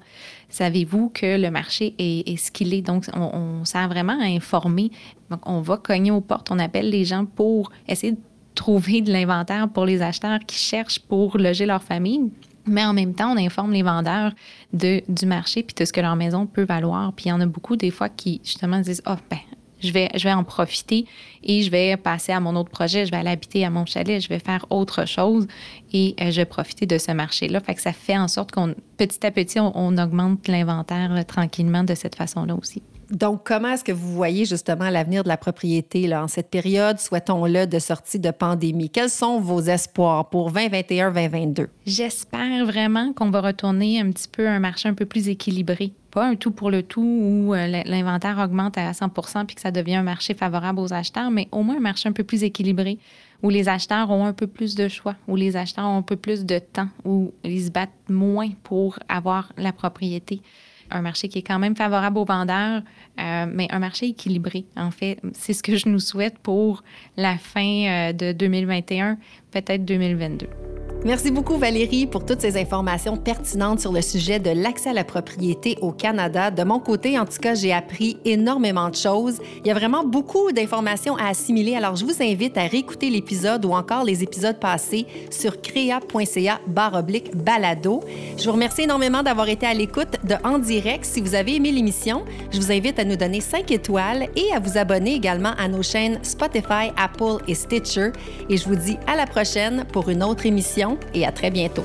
Savez-vous 0.50 1.09
que 1.09 1.37
le 1.37 1.50
marché 1.50 1.96
est, 1.98 2.37
ce 2.37 2.52
qu'il 2.52 2.72
est? 2.72 2.82
Donc, 2.82 3.06
on, 3.12 3.22
on 3.22 3.64
sert 3.64 3.88
vraiment 3.88 4.20
à 4.20 4.26
informer. 4.26 4.92
Donc, 5.30 5.40
on 5.46 5.61
va 5.62 5.78
cogner 5.78 6.12
aux 6.12 6.20
portes, 6.20 6.52
on 6.52 6.61
appelle 6.61 6.90
les 6.90 7.04
gens 7.04 7.26
pour 7.26 7.72
essayer 7.88 8.12
de 8.12 8.18
trouver 8.56 9.02
de 9.02 9.12
l'inventaire 9.12 9.68
pour 9.68 9.84
les 9.84 10.02
acheteurs 10.02 10.40
qui 10.40 10.56
cherchent 10.56 10.98
pour 10.98 11.38
loger 11.38 11.66
leur 11.66 11.82
famille. 11.82 12.32
Mais 12.66 12.84
en 12.84 12.92
même 12.92 13.14
temps, 13.14 13.32
on 13.32 13.36
informe 13.36 13.72
les 13.72 13.82
vendeurs 13.82 14.32
de, 14.72 15.00
du 15.08 15.26
marché 15.26 15.62
puis 15.62 15.74
de 15.78 15.84
ce 15.84 15.92
que 15.92 16.00
leur 16.00 16.16
maison 16.16 16.46
peut 16.46 16.64
valoir. 16.64 17.12
Puis 17.12 17.26
il 17.26 17.28
y 17.28 17.32
en 17.32 17.40
a 17.40 17.46
beaucoup 17.46 17.76
des 17.76 17.92
fois 17.92 18.08
qui 18.08 18.40
justement 18.42 18.80
disent 18.80 19.02
oh, 19.06 19.14
ben, 19.30 19.38
je 19.80 19.92
vais, 19.92 20.08
je 20.14 20.24
vais 20.24 20.32
en 20.32 20.42
profiter 20.42 21.06
et 21.44 21.62
je 21.62 21.70
vais 21.70 21.96
passer 21.96 22.32
à 22.32 22.40
mon 22.40 22.56
autre 22.56 22.70
projet, 22.70 23.06
je 23.06 23.12
vais 23.12 23.18
aller 23.18 23.30
habiter 23.30 23.64
à 23.64 23.70
mon 23.70 23.86
chalet, 23.86 24.20
je 24.20 24.28
vais 24.28 24.40
faire 24.40 24.66
autre 24.70 25.06
chose 25.06 25.46
et 25.92 26.16
euh, 26.20 26.32
je 26.32 26.40
vais 26.40 26.44
profiter 26.44 26.86
de 26.86 26.98
ce 26.98 27.12
marché-là. 27.12 27.60
Fait 27.60 27.74
que 27.74 27.82
ça 27.82 27.92
fait 27.92 28.18
en 28.18 28.26
sorte 28.26 28.50
qu'on, 28.50 28.74
petit 28.96 29.24
à 29.24 29.30
petit, 29.30 29.60
on 29.60 29.98
augmente 29.98 30.48
l'inventaire 30.48 31.12
euh, 31.12 31.22
tranquillement 31.22 31.84
de 31.84 31.94
cette 31.94 32.16
façon-là 32.16 32.56
aussi. 32.56 32.82
Donc, 33.10 33.42
comment 33.44 33.68
est-ce 33.68 33.84
que 33.84 33.92
vous 33.92 34.12
voyez 34.12 34.44
justement 34.44 34.90
l'avenir 34.90 35.22
de 35.22 35.28
la 35.28 35.36
propriété 35.36 36.08
là, 36.08 36.24
en 36.24 36.28
cette 36.28 36.50
période, 36.50 36.98
souhaitons-le, 36.98 37.66
de 37.66 37.78
sortie 37.78 38.18
de 38.18 38.32
pandémie? 38.32 38.90
Quels 38.90 39.10
sont 39.10 39.38
vos 39.38 39.60
espoirs 39.60 40.28
pour 40.28 40.52
2021-2022? 40.52 41.68
J'espère 41.86 42.66
vraiment 42.66 43.12
qu'on 43.12 43.30
va 43.30 43.40
retourner 43.40 44.00
un 44.00 44.10
petit 44.10 44.28
peu 44.28 44.48
à 44.48 44.52
un 44.52 44.58
marché 44.58 44.88
un 44.88 44.94
peu 44.94 45.06
plus 45.06 45.28
équilibré. 45.28 45.92
Pas 46.10 46.26
un 46.26 46.34
tout 46.34 46.50
pour 46.50 46.70
le 46.70 46.82
tout 46.82 47.00
où 47.00 47.54
euh, 47.54 47.82
l'inventaire 47.84 48.38
augmente 48.38 48.76
à 48.76 48.90
100% 48.90 49.46
puis 49.46 49.54
que 49.54 49.62
ça 49.62 49.70
devient 49.70 49.96
un 49.96 50.02
marché 50.02 50.34
favorable 50.34 50.80
aux 50.80 50.92
acheteurs, 50.92 51.30
mais 51.30 51.46
au 51.52 51.62
moins 51.62 51.76
un 51.76 51.80
marché 51.80 52.08
un 52.08 52.12
peu 52.12 52.24
plus 52.24 52.42
équilibré 52.42 52.98
où 53.42 53.50
les 53.50 53.68
acheteurs 53.68 54.10
ont 54.10 54.24
un 54.24 54.32
peu 54.32 54.46
plus 54.46 54.74
de 54.74 54.88
choix, 54.88 55.14
où 55.28 55.36
les 55.36 55.56
acheteurs 55.56 55.84
ont 55.84 55.98
un 55.98 56.02
peu 56.02 56.16
plus 56.16 56.44
de 56.44 56.58
temps, 56.58 56.88
où 57.04 57.32
ils 57.44 57.66
se 57.66 57.70
battent 57.70 57.90
moins 58.08 58.48
pour 58.62 58.98
avoir 59.08 59.52
la 59.56 59.72
propriété 59.72 60.40
un 60.90 61.03
marché 61.03 61.29
qui 61.29 61.38
est 61.38 61.42
quand 61.42 61.59
même 61.59 61.77
favorable 61.77 62.18
aux 62.18 62.25
vendeurs, 62.25 62.83
euh, 63.18 63.46
mais 63.53 63.68
un 63.70 63.79
marché 63.79 64.07
équilibré. 64.07 64.64
En 64.77 64.90
fait, 64.90 65.18
c'est 65.33 65.53
ce 65.53 65.62
que 65.62 65.77
je 65.77 65.88
nous 65.88 66.01
souhaite 66.01 66.38
pour 66.38 66.83
la 67.16 67.38
fin 67.38 68.11
euh, 68.11 68.12
de 68.12 68.33
2021, 68.33 69.18
peut-être 69.51 69.85
2022. 69.85 70.46
Merci 71.06 71.30
beaucoup 71.30 71.56
Valérie 71.56 72.08
pour 72.08 72.26
toutes 72.26 72.40
ces 72.40 72.60
informations 72.60 73.16
pertinentes 73.16 73.78
sur 73.78 73.92
le 73.92 74.02
sujet 74.02 74.40
de 74.40 74.50
l'accès 74.50 74.90
à 74.90 74.92
la 74.92 75.04
propriété 75.04 75.78
au 75.80 75.92
Canada. 75.92 76.50
De 76.50 76.64
mon 76.64 76.80
côté, 76.80 77.16
en 77.16 77.24
tout 77.24 77.38
cas, 77.40 77.54
j'ai 77.54 77.72
appris 77.72 78.18
énormément 78.24 78.88
de 78.88 78.96
choses. 78.96 79.38
Il 79.60 79.68
y 79.68 79.70
a 79.70 79.74
vraiment 79.74 80.02
beaucoup 80.02 80.50
d'informations 80.50 81.16
à 81.16 81.28
assimiler. 81.28 81.76
Alors, 81.76 81.94
je 81.94 82.04
vous 82.04 82.20
invite 82.20 82.58
à 82.58 82.62
réécouter 82.62 83.08
l'épisode 83.08 83.64
ou 83.64 83.70
encore 83.70 84.02
les 84.02 84.24
épisodes 84.24 84.58
passés 84.58 85.06
sur 85.30 85.60
crea.ca 85.62 86.58
oblique 86.94 87.36
balado. 87.36 88.00
Je 88.36 88.44
vous 88.44 88.52
remercie 88.52 88.82
énormément 88.82 89.22
d'avoir 89.22 89.48
été 89.48 89.64
à 89.64 89.74
l'écoute 89.74 90.16
de 90.24 90.34
En 90.42 90.58
direct. 90.58 91.04
Si 91.04 91.20
vous 91.20 91.36
avez 91.36 91.54
aimé 91.54 91.70
l'émission, 91.70 92.24
je 92.50 92.58
vous 92.58 92.72
invite 92.72 92.98
à 92.98 93.04
nous 93.04 93.16
donner 93.16 93.40
5 93.40 93.70
étoiles 93.70 94.26
et 94.34 94.52
à 94.52 94.58
vous 94.58 94.76
abonner 94.76 95.14
également 95.14 95.52
à 95.56 95.68
nos 95.68 95.84
chaînes 95.84 96.18
Spotify, 96.24 96.90
Apple 96.96 97.44
et 97.46 97.54
Stitcher. 97.54 98.10
Et 98.50 98.56
je 98.56 98.66
vous 98.68 98.74
dis 98.74 98.96
à 99.06 99.14
la 99.14 99.26
prochaine 99.26 99.84
pour 99.92 100.08
une 100.08 100.24
autre 100.24 100.46
émission 100.46 100.95
et 101.14 101.26
à 101.26 101.32
très 101.32 101.50
bientôt. 101.50 101.85